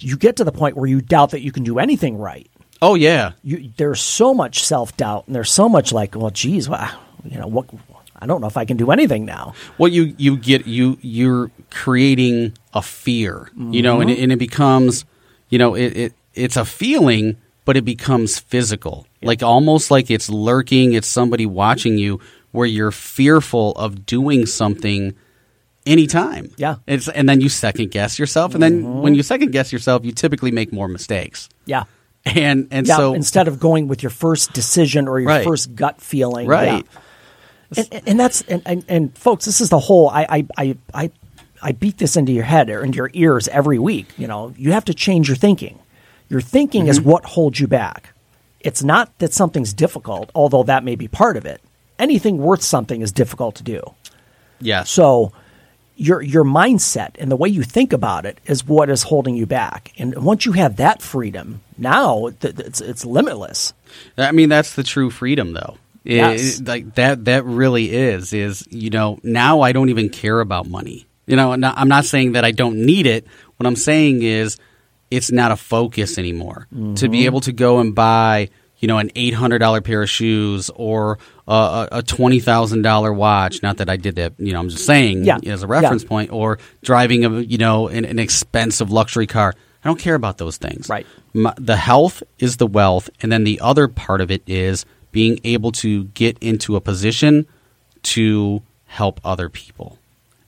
You 0.00 0.16
get 0.16 0.36
to 0.36 0.44
the 0.44 0.52
point 0.52 0.76
where 0.76 0.88
you 0.88 1.00
doubt 1.00 1.30
that 1.30 1.42
you 1.42 1.52
can 1.52 1.62
do 1.62 1.78
anything 1.78 2.18
right. 2.18 2.48
Oh 2.82 2.94
yeah, 2.94 3.32
You, 3.42 3.70
there's 3.76 4.00
so 4.00 4.34
much 4.34 4.64
self 4.64 4.96
doubt, 4.96 5.26
and 5.26 5.34
there's 5.34 5.50
so 5.50 5.68
much 5.68 5.92
like, 5.92 6.14
well, 6.14 6.30
geez, 6.30 6.68
well, 6.68 6.88
you 7.24 7.38
know, 7.38 7.46
what? 7.46 7.66
I 8.18 8.26
don't 8.26 8.40
know 8.40 8.46
if 8.46 8.56
I 8.56 8.64
can 8.64 8.76
do 8.76 8.90
anything 8.90 9.26
now. 9.26 9.52
well 9.78 9.88
you 9.88 10.14
you 10.16 10.38
get 10.38 10.66
you 10.66 10.96
you're 11.02 11.50
creating 11.70 12.56
a 12.72 12.80
fear 12.80 13.50
you 13.56 13.82
know 13.82 14.00
and 14.00 14.08
it, 14.10 14.14
mm-hmm. 14.14 14.22
and 14.22 14.32
it 14.32 14.38
becomes 14.38 15.04
you 15.50 15.58
know 15.58 15.74
it, 15.74 15.96
it 15.96 16.12
it's 16.32 16.56
a 16.56 16.64
feeling 16.64 17.36
but 17.66 17.76
it 17.76 17.84
becomes 17.84 18.38
physical 18.38 19.06
like 19.22 19.42
almost 19.42 19.90
like 19.90 20.10
it's 20.10 20.30
lurking 20.30 20.94
it's 20.94 21.06
somebody 21.06 21.44
watching 21.44 21.98
you 21.98 22.18
where 22.52 22.66
you're 22.66 22.90
fearful 22.90 23.72
of 23.72 24.06
doing 24.06 24.46
something 24.46 25.14
anytime 25.84 26.50
Yeah. 26.56 26.76
it's 26.86 27.08
and 27.08 27.28
then 27.28 27.40
you 27.42 27.48
second 27.50 27.90
guess 27.90 28.18
yourself 28.18 28.54
and 28.54 28.62
then 28.62 28.82
mm-hmm. 28.82 29.02
when 29.02 29.14
you 29.14 29.22
second 29.22 29.52
guess 29.52 29.72
yourself 29.72 30.04
you 30.06 30.12
typically 30.12 30.50
make 30.50 30.72
more 30.72 30.88
mistakes 30.88 31.48
Yeah. 31.66 31.84
And 32.26 32.68
and 32.70 32.86
Yeah. 32.86 32.96
so 32.96 33.14
instead 33.14 33.48
of 33.48 33.58
going 33.60 33.88
with 33.88 34.02
your 34.02 34.10
first 34.10 34.52
decision 34.52 35.08
or 35.08 35.20
your 35.20 35.28
Right. 35.28 35.44
first 35.44 35.74
gut 35.74 36.00
feeling. 36.00 36.46
right 36.48 36.84
Yeah. 37.74 37.84
and, 37.92 38.08
and 38.08 38.20
that's 38.20 38.42
and, 38.42 38.62
and, 38.66 38.84
and 38.88 39.18
folks, 39.18 39.44
this 39.44 39.60
is 39.60 39.70
the 39.70 39.78
whole. 39.78 40.08
I, 40.10 40.26
I 40.28 40.46
I 40.56 40.76
I 40.94 41.10
I 41.62 41.72
beat 41.72 41.98
this 41.98 42.16
into 42.16 42.32
your 42.32 42.44
head 42.44 42.68
or 42.70 42.84
into 42.84 42.96
your 42.96 43.10
ears 43.12 43.48
every 43.48 43.78
week. 43.78 44.06
You 44.18 44.26
know, 44.26 44.52
you 44.56 44.72
have 44.72 44.84
to 44.86 44.94
change 44.94 45.28
your 45.28 45.36
thinking. 45.36 45.78
Your 46.28 46.40
thinking 46.40 46.86
is 46.88 46.98
mm-hmm. 47.00 47.10
what 47.10 47.24
holds 47.24 47.60
you 47.60 47.66
back. 47.66 48.12
It's 48.60 48.82
not 48.82 49.16
that 49.18 49.32
something's 49.32 49.72
difficult, 49.72 50.30
although 50.34 50.64
that 50.64 50.82
may 50.84 50.96
be 50.96 51.08
part 51.08 51.36
of 51.36 51.46
it. 51.46 51.60
Anything 51.98 52.38
worth 52.38 52.62
something 52.62 53.00
is 53.00 53.12
difficult 53.12 53.54
to 53.56 53.62
do. 53.62 53.80
Yeah. 54.60 54.82
So 54.84 55.32
your 55.96 56.20
your 56.22 56.44
mindset 56.44 57.12
and 57.18 57.30
the 57.30 57.36
way 57.36 57.48
you 57.48 57.62
think 57.62 57.92
about 57.92 58.26
it 58.26 58.38
is 58.46 58.66
what 58.66 58.90
is 58.90 59.02
holding 59.02 59.34
you 59.34 59.46
back. 59.46 59.92
And 59.98 60.16
once 60.22 60.44
you 60.46 60.52
have 60.52 60.76
that 60.76 61.02
freedom, 61.02 61.62
now 61.78 62.26
it's 62.26 62.80
it's 62.80 63.04
limitless. 63.04 63.72
I 64.16 64.32
mean, 64.32 64.48
that's 64.48 64.74
the 64.74 64.82
true 64.82 65.10
freedom, 65.10 65.52
though. 65.52 65.78
Yes. 66.04 66.60
it- 66.60 66.68
like 66.68 66.94
that. 66.94 67.24
That 67.24 67.44
really 67.44 67.92
is. 67.92 68.32
Is 68.32 68.66
you 68.70 68.90
know 68.90 69.18
now 69.22 69.62
I 69.62 69.72
don't 69.72 69.88
even 69.88 70.10
care 70.10 70.40
about 70.40 70.68
money. 70.68 71.06
You 71.26 71.34
know, 71.34 71.52
I'm 71.52 71.88
not 71.88 72.04
saying 72.04 72.32
that 72.32 72.44
I 72.44 72.52
don't 72.52 72.86
need 72.86 73.06
it. 73.06 73.26
What 73.56 73.66
I'm 73.66 73.74
saying 73.74 74.22
is 74.22 74.58
it's 75.10 75.32
not 75.32 75.50
a 75.50 75.56
focus 75.56 76.18
anymore. 76.18 76.68
To 76.70 76.76
be 76.76 76.92
mm-hmm. 76.92 77.14
able 77.14 77.40
to 77.40 77.52
go 77.52 77.80
and 77.80 77.94
buy, 77.94 78.50
you 78.78 78.88
know, 78.88 78.98
an 78.98 79.10
eight 79.16 79.34
hundred 79.34 79.58
dollar 79.58 79.80
pair 79.80 80.02
of 80.02 80.10
shoes 80.10 80.70
or 80.74 81.18
a, 81.48 81.88
a, 81.92 82.02
twenty 82.02 82.40
thousand 82.40 82.82
dollar 82.82 83.12
watch. 83.12 83.62
Not 83.62 83.78
that 83.78 83.88
I 83.88 83.96
did 83.96 84.16
that. 84.16 84.34
You 84.38 84.52
know, 84.52 84.60
I'm 84.60 84.68
just 84.68 84.84
saying 84.86 85.24
Yeah. 85.24 85.38
as 85.46 85.62
a 85.62 85.66
reference 85.66 86.02
Yeah. 86.02 86.08
point. 86.08 86.32
Or 86.32 86.58
driving 86.82 87.24
a 87.24 87.30
you 87.40 87.58
know 87.58 87.88
an, 87.88 88.04
an 88.04 88.18
expensive 88.18 88.90
luxury 88.90 89.26
car. 89.26 89.54
I 89.84 89.88
don't 89.88 89.98
care 90.00 90.14
about 90.16 90.38
those 90.38 90.56
things. 90.56 90.88
Right. 90.88 91.06
My, 91.32 91.54
the 91.56 91.76
health 91.76 92.22
is 92.38 92.56
the 92.56 92.66
wealth, 92.66 93.08
and 93.22 93.30
then 93.30 93.44
the 93.44 93.60
other 93.60 93.86
part 93.88 94.20
of 94.20 94.30
it 94.30 94.42
is 94.46 94.84
being 95.12 95.38
able 95.44 95.70
to 95.72 96.04
get 96.06 96.36
into 96.40 96.76
a 96.76 96.80
position 96.80 97.46
to 98.02 98.62
help 98.86 99.20
other 99.24 99.48
people. 99.48 99.98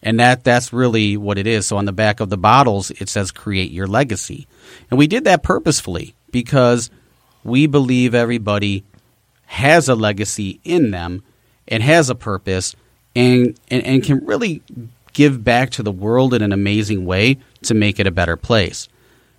And 0.02 0.20
that 0.20 0.44
that's 0.44 0.72
really 0.72 1.16
what 1.16 1.38
it 1.38 1.46
is. 1.46 1.66
So 1.66 1.76
on 1.76 1.84
the 1.84 1.92
back 1.92 2.20
of 2.20 2.30
the 2.30 2.36
bottles 2.36 2.90
it 2.92 3.08
says 3.08 3.30
create 3.32 3.70
your 3.70 3.86
legacy. 3.86 4.46
And 4.90 4.98
we 4.98 5.06
did 5.06 5.24
that 5.24 5.42
purposefully 5.42 6.14
because 6.30 6.90
we 7.44 7.66
believe 7.66 8.14
everybody 8.14 8.84
has 9.46 9.88
a 9.88 9.94
legacy 9.94 10.60
in 10.64 10.90
them 10.90 11.22
and 11.66 11.82
has 11.82 12.10
a 12.10 12.14
purpose 12.14 12.76
and, 13.16 13.58
and, 13.68 13.84
and 13.84 14.04
can 14.04 14.24
really 14.26 14.62
give 15.12 15.42
back 15.42 15.70
to 15.70 15.82
the 15.82 15.92
world 15.92 16.34
in 16.34 16.42
an 16.42 16.52
amazing 16.52 17.04
way 17.04 17.38
to 17.62 17.74
make 17.74 17.98
it 17.98 18.06
a 18.06 18.10
better 18.10 18.36
place. 18.36 18.88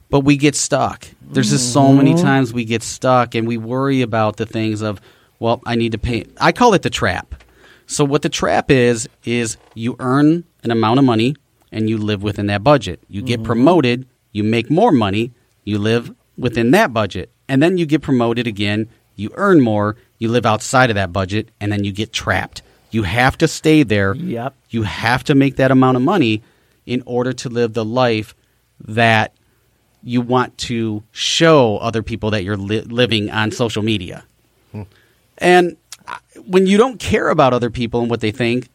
But 0.09 0.21
we 0.21 0.37
get 0.37 0.55
stuck. 0.55 1.07
There's 1.21 1.51
just 1.51 1.71
so 1.71 1.93
many 1.93 2.13
mm-hmm. 2.13 2.23
times 2.25 2.51
we 2.51 2.65
get 2.65 2.81
stuck 2.81 3.35
and 3.35 3.47
we 3.47 3.57
worry 3.57 4.01
about 4.01 4.37
the 4.37 4.45
things 4.45 4.81
of, 4.81 4.99
well, 5.37 5.61
I 5.65 5.75
need 5.75 5.91
to 5.91 5.99
pay. 5.99 6.25
I 6.41 6.51
call 6.51 6.73
it 6.73 6.81
the 6.81 6.89
trap. 6.89 7.43
So 7.85 8.03
what 8.03 8.23
the 8.23 8.29
trap 8.29 8.71
is 8.71 9.07
is 9.23 9.57
you 9.75 9.95
earn 9.99 10.43
an 10.63 10.71
amount 10.71 10.99
of 10.99 11.05
money 11.05 11.35
and 11.71 11.89
you 11.89 11.97
live 11.97 12.23
within 12.23 12.47
that 12.47 12.63
budget. 12.63 12.99
You 13.07 13.21
get 13.21 13.37
mm-hmm. 13.37 13.45
promoted, 13.45 14.07
you 14.31 14.43
make 14.43 14.69
more 14.69 14.91
money, 14.91 15.31
you 15.63 15.77
live 15.77 16.13
within 16.37 16.71
that 16.71 16.93
budget. 16.93 17.31
And 17.49 17.61
then 17.61 17.77
you 17.77 17.85
get 17.85 18.01
promoted 18.01 18.47
again, 18.47 18.87
you 19.15 19.31
earn 19.33 19.61
more, 19.61 19.97
you 20.19 20.29
live 20.29 20.45
outside 20.45 20.89
of 20.89 20.95
that 20.95 21.11
budget 21.11 21.49
and 21.59 21.71
then 21.71 21.83
you 21.83 21.91
get 21.91 22.13
trapped. 22.13 22.61
You 22.91 23.03
have 23.03 23.37
to 23.39 23.47
stay 23.47 23.83
there. 23.83 24.15
Yep. 24.15 24.55
You 24.69 24.83
have 24.83 25.23
to 25.25 25.35
make 25.35 25.57
that 25.57 25.71
amount 25.71 25.97
of 25.97 26.03
money 26.03 26.43
in 26.85 27.03
order 27.05 27.33
to 27.33 27.49
live 27.49 27.73
the 27.73 27.85
life 27.85 28.35
that 28.87 29.33
you 30.03 30.21
want 30.21 30.57
to 30.57 31.03
show 31.11 31.77
other 31.77 32.01
people 32.01 32.31
that 32.31 32.43
you're 32.43 32.57
li- 32.57 32.81
living 32.81 33.29
on 33.29 33.51
social 33.51 33.83
media. 33.83 34.23
Hmm. 34.71 34.83
And 35.37 35.77
uh, 36.07 36.17
when 36.45 36.67
you 36.67 36.77
don't 36.77 36.99
care 36.99 37.29
about 37.29 37.53
other 37.53 37.69
people 37.69 38.01
and 38.01 38.09
what 38.09 38.21
they 38.21 38.31
think, 38.31 38.69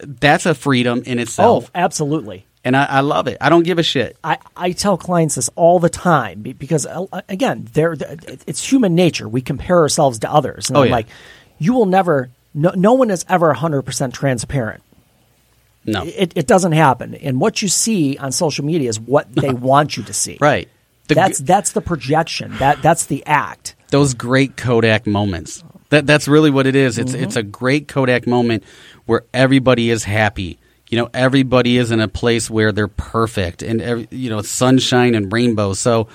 that's 0.00 0.46
a 0.46 0.54
freedom 0.54 1.02
in 1.06 1.18
itself. 1.18 1.66
Oh, 1.66 1.70
absolutely. 1.74 2.46
And 2.68 2.76
I, 2.76 2.84
I 2.84 3.00
love 3.00 3.26
it. 3.26 3.38
I 3.40 3.48
don't 3.48 3.64
give 3.64 3.78
a 3.78 3.82
shit. 3.82 4.16
I, 4.22 4.36
I 4.54 4.72
tell 4.72 4.96
clients 4.98 5.34
this 5.36 5.48
all 5.56 5.78
the 5.80 5.88
time 5.88 6.42
because 6.42 6.84
uh, 6.86 7.06
again, 7.28 7.66
they're, 7.72 7.96
it's 8.46 8.62
human 8.70 8.94
nature. 8.94 9.26
We 9.26 9.40
compare 9.40 9.78
ourselves 9.78 10.18
to 10.20 10.30
others, 10.30 10.68
and 10.68 10.76
Oh, 10.76 10.82
yeah. 10.84 10.92
like, 10.92 11.06
you 11.58 11.72
will 11.72 11.86
never. 11.86 12.28
No, 12.54 12.70
no 12.76 12.92
one 12.92 13.10
is 13.10 13.24
ever 13.28 13.46
100 13.48 13.82
percent 13.82 14.12
transparent. 14.14 14.82
No, 15.84 16.02
It, 16.04 16.32
it 16.36 16.46
doesn't 16.46 16.72
happen. 16.72 17.14
And 17.14 17.40
what 17.40 17.62
you 17.62 17.68
see 17.68 18.18
on 18.18 18.30
social 18.32 18.64
media 18.64 18.88
is 18.90 19.00
what 19.00 19.32
they 19.34 19.52
want 19.70 19.96
you 19.96 20.02
to 20.04 20.12
see. 20.12 20.36
right. 20.40 20.68
The, 21.08 21.14
That's 21.14 21.38
that's 21.38 21.72
the 21.72 21.80
projection. 21.80 22.54
That 22.58 22.82
that's 22.82 23.06
the 23.06 23.24
act. 23.24 23.74
those 23.90 24.12
great 24.12 24.58
Kodak 24.58 25.06
moments. 25.06 25.64
That 25.88 26.06
that's 26.06 26.28
really 26.28 26.50
what 26.50 26.66
it 26.66 26.76
is. 26.76 26.98
It's 26.98 27.14
it's 27.14 27.36
a 27.36 27.42
great 27.42 27.88
Kodak 27.88 28.26
moment 28.26 28.62
where 29.06 29.22
everybody 29.32 29.88
is 29.88 30.04
happy. 30.04 30.58
You 30.88 30.98
know, 30.98 31.10
everybody 31.12 31.76
is 31.76 31.90
in 31.90 32.00
a 32.00 32.08
place 32.08 32.48
where 32.48 32.72
they're 32.72 32.88
perfect 32.88 33.62
and 33.62 33.82
every, 33.82 34.08
you 34.10 34.30
know, 34.30 34.40
sunshine 34.42 35.14
and 35.14 35.30
rainbows. 35.32 35.78
So, 35.78 36.08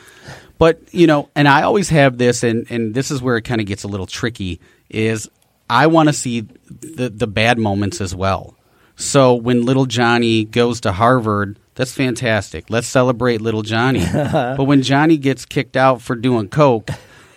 but 0.58 0.82
you 0.94 1.08
know, 1.08 1.30
and 1.36 1.48
I 1.48 1.64
always 1.64 1.90
have 1.90 2.18
this, 2.18 2.44
and 2.44 2.66
and 2.72 2.94
this 2.94 3.12
is 3.12 3.22
where 3.22 3.38
it 3.38 3.44
kind 3.44 3.62
of 3.62 3.68
gets 3.68 3.84
a 3.84 3.88
little 3.88 4.08
tricky. 4.08 4.60
Is 4.90 5.30
I 5.70 5.88
want 5.88 6.10
to 6.10 6.14
see 6.14 6.42
the 6.42 7.10
the 7.10 7.28
bad 7.28 7.58
moments 7.58 8.02
as 8.02 8.16
well. 8.16 8.56
So 8.96 9.34
when 9.36 9.66
little 9.66 9.86
Johnny 9.86 10.46
goes 10.46 10.82
to 10.82 10.92
Harvard, 10.92 11.58
that's 11.76 11.94
fantastic. 11.94 12.70
Let's 12.70 12.88
celebrate 12.88 13.42
little 13.42 13.64
Johnny. 13.64 14.06
but 14.14 14.64
when 14.66 14.82
Johnny 14.84 15.18
gets 15.18 15.46
kicked 15.46 15.76
out 15.76 16.02
for 16.02 16.16
doing 16.16 16.48
coke, 16.48 16.90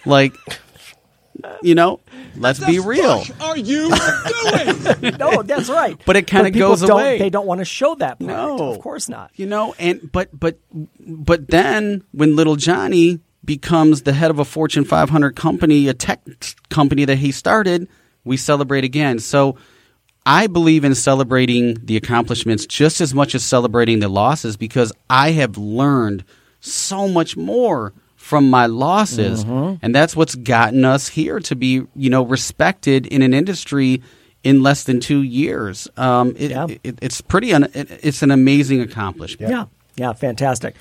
like 0.04 0.34
you 1.62 1.74
know, 1.74 2.00
let's 2.38 2.64
be 2.64 2.78
real. 2.78 3.22
are 3.40 3.56
you 3.56 3.88
doing? 3.90 5.16
No, 5.18 5.42
that's 5.42 5.68
right. 5.68 6.00
But 6.06 6.16
it 6.16 6.26
kinda 6.26 6.50
people 6.52 6.68
goes 6.70 6.80
don't- 6.80 6.90
away. 6.92 7.18
They 7.18 7.30
don't 7.30 7.46
want 7.46 7.60
to 7.60 7.64
show 7.64 7.94
that. 7.96 8.18
Part. 8.18 8.28
No. 8.28 8.70
of 8.72 8.80
course 8.80 9.08
not. 9.08 9.30
You 9.34 9.46
know, 9.46 9.74
and 9.78 10.10
but 10.12 10.28
but 10.38 10.58
but 11.00 11.48
then 11.48 12.04
when 12.12 12.36
little 12.36 12.56
Johnny 12.56 13.20
becomes 13.44 14.02
the 14.02 14.12
head 14.12 14.30
of 14.30 14.38
a 14.38 14.44
Fortune 14.44 14.84
500 14.84 15.36
company, 15.36 15.88
a 15.88 15.94
tech 15.94 16.20
company 16.68 17.04
that 17.04 17.16
he 17.18 17.30
started, 17.32 17.88
we 18.24 18.36
celebrate 18.36 18.84
again. 18.84 19.18
So 19.20 19.56
I 20.24 20.48
believe 20.48 20.84
in 20.84 20.94
celebrating 20.96 21.74
the 21.84 21.96
accomplishments 21.96 22.66
just 22.66 23.00
as 23.00 23.14
much 23.14 23.34
as 23.36 23.44
celebrating 23.44 24.00
the 24.00 24.08
losses 24.08 24.56
because 24.56 24.92
I 25.08 25.30
have 25.32 25.56
learned 25.56 26.24
so 26.60 27.06
much 27.08 27.36
more 27.36 27.92
from 28.26 28.50
my 28.50 28.66
losses 28.66 29.44
and 29.44 29.94
that's 29.94 30.16
what's 30.16 30.34
gotten 30.34 30.84
us 30.84 31.06
here 31.06 31.38
to 31.38 31.54
be 31.54 31.82
you 31.94 32.10
know 32.10 32.24
respected 32.24 33.06
in 33.06 33.22
an 33.22 33.32
industry 33.32 34.02
in 34.42 34.62
less 34.64 34.82
than 34.82 34.98
two 34.98 35.22
years 35.22 35.86
um, 35.96 36.34
it, 36.36 36.50
Yeah. 36.50 36.66
it, 36.82 36.98
it's 37.00 37.20
pretty 37.20 37.54
un, 37.54 37.64
it, 37.72 37.88
it's 38.02 38.22
an 38.22 38.32
amazing 38.32 38.80
accomplishment 38.80 39.50
Yeah. 39.52 39.66
Yeah, 39.98 40.12
fantastic. 40.12 40.74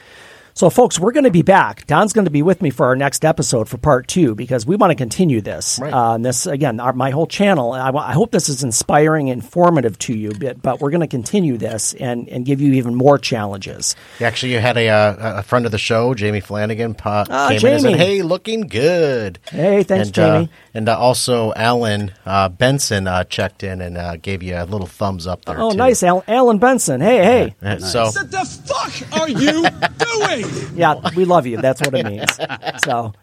So, 0.58 0.70
folks, 0.70 0.98
we're 0.98 1.12
going 1.12 1.26
to 1.26 1.32
be 1.32 1.42
back. 1.42 1.86
Don's 1.86 2.14
going 2.14 2.24
to 2.24 2.32
be 2.32 2.42
with 2.42 2.62
me 2.62 2.70
for 2.70 2.86
our 2.86 2.96
next 2.96 3.26
episode 3.26 3.68
for 3.68 3.78
part 3.78 4.08
two 4.08 4.36
because 4.36 4.66
we 4.66 4.78
want 4.78 4.92
to 4.92 4.96
continue 4.96 5.42
this. 5.42 5.80
Right. 5.82 5.92
Uh, 5.94 6.18
this 6.18 6.46
again, 6.46 6.80
our, 6.80 6.94
my 6.94 7.10
whole 7.10 7.28
channel. 7.28 7.74
I, 7.74 7.90
I 7.90 8.14
hope 8.14 8.32
this 8.32 8.48
is 8.48 8.64
inspiring, 8.64 9.30
and 9.30 9.44
informative 9.44 10.00
to 10.00 10.14
you. 10.16 10.32
But, 10.32 10.62
but 10.62 10.80
we're 10.80 10.92
going 10.92 11.02
to 11.02 11.08
continue 11.08 11.58
this 11.58 11.94
and, 11.94 12.30
and 12.30 12.46
give 12.46 12.62
you 12.62 12.72
even 12.76 12.96
more 12.96 13.18
challenges. 13.18 13.98
Actually, 14.22 14.54
you 14.54 14.60
had 14.60 14.78
a 14.78 14.88
uh, 14.88 15.40
a 15.40 15.44
friend 15.44 15.66
of 15.66 15.74
the 15.74 15.78
show, 15.78 16.14
Jamie 16.14 16.40
Flanagan, 16.40 16.94
pa- 16.94 17.26
Ah, 17.30 17.50
came 17.50 17.60
in 17.60 17.74
and 17.74 17.82
said, 17.82 17.96
"Hey, 17.98 18.22
looking 18.22 18.62
good." 18.70 19.40
Hey, 19.52 19.84
thanks, 19.84 20.08
and, 20.08 20.20
uh, 20.20 20.38
Jamie. 20.40 20.50
and 20.74 20.88
uh, 20.88 20.98
also, 20.98 21.52
Alan 21.54 22.14
uh, 22.26 22.48
Benson 22.48 23.08
uh, 23.08 23.26
checked 23.26 23.62
in 23.64 23.82
and 23.82 23.98
uh, 23.98 24.16
gave 24.16 24.42
you 24.42 24.56
a 24.56 24.64
little 24.64 24.88
thumbs 24.88 25.28
up 25.28 25.44
there. 25.44 25.60
Oh, 25.60 25.72
too. 25.72 25.78
nice, 25.78 26.02
Al- 26.02 26.24
Alan 26.30 26.60
Benson. 26.60 27.02
Hey, 27.02 27.18
hey. 27.18 27.56
Uh, 27.62 27.78
So 27.80 28.06
What 28.06 28.32
the 28.32 28.46
fuck 28.66 29.20
are 29.20 29.28
you 29.28 29.68
doing? 29.98 30.45
Yeah, 30.76 30.96
we 31.16 31.24
love 31.26 31.48
you. 31.48 31.58
That's 31.58 31.82
what 31.82 31.94
it 31.94 32.06
means. 32.06 32.40
So, 32.84 33.14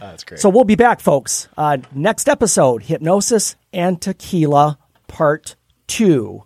that's 0.00 0.24
great. 0.24 0.40
so 0.40 0.48
we'll 0.50 0.64
be 0.64 0.74
back, 0.74 1.00
folks. 1.00 1.48
Uh, 1.56 1.78
next 1.94 2.28
episode: 2.28 2.82
hypnosis 2.82 3.56
and 3.72 4.00
tequila, 4.00 4.78
part 5.06 5.56
two. 5.86 6.44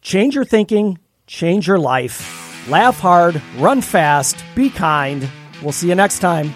Change 0.00 0.34
your 0.34 0.44
thinking, 0.44 0.98
change 1.26 1.66
your 1.68 1.78
life. 1.78 2.66
Laugh 2.68 2.98
hard, 2.98 3.40
run 3.56 3.80
fast, 3.82 4.42
be 4.54 4.70
kind. 4.70 5.28
We'll 5.62 5.72
see 5.72 5.88
you 5.88 5.94
next 5.94 6.20
time. 6.20 6.54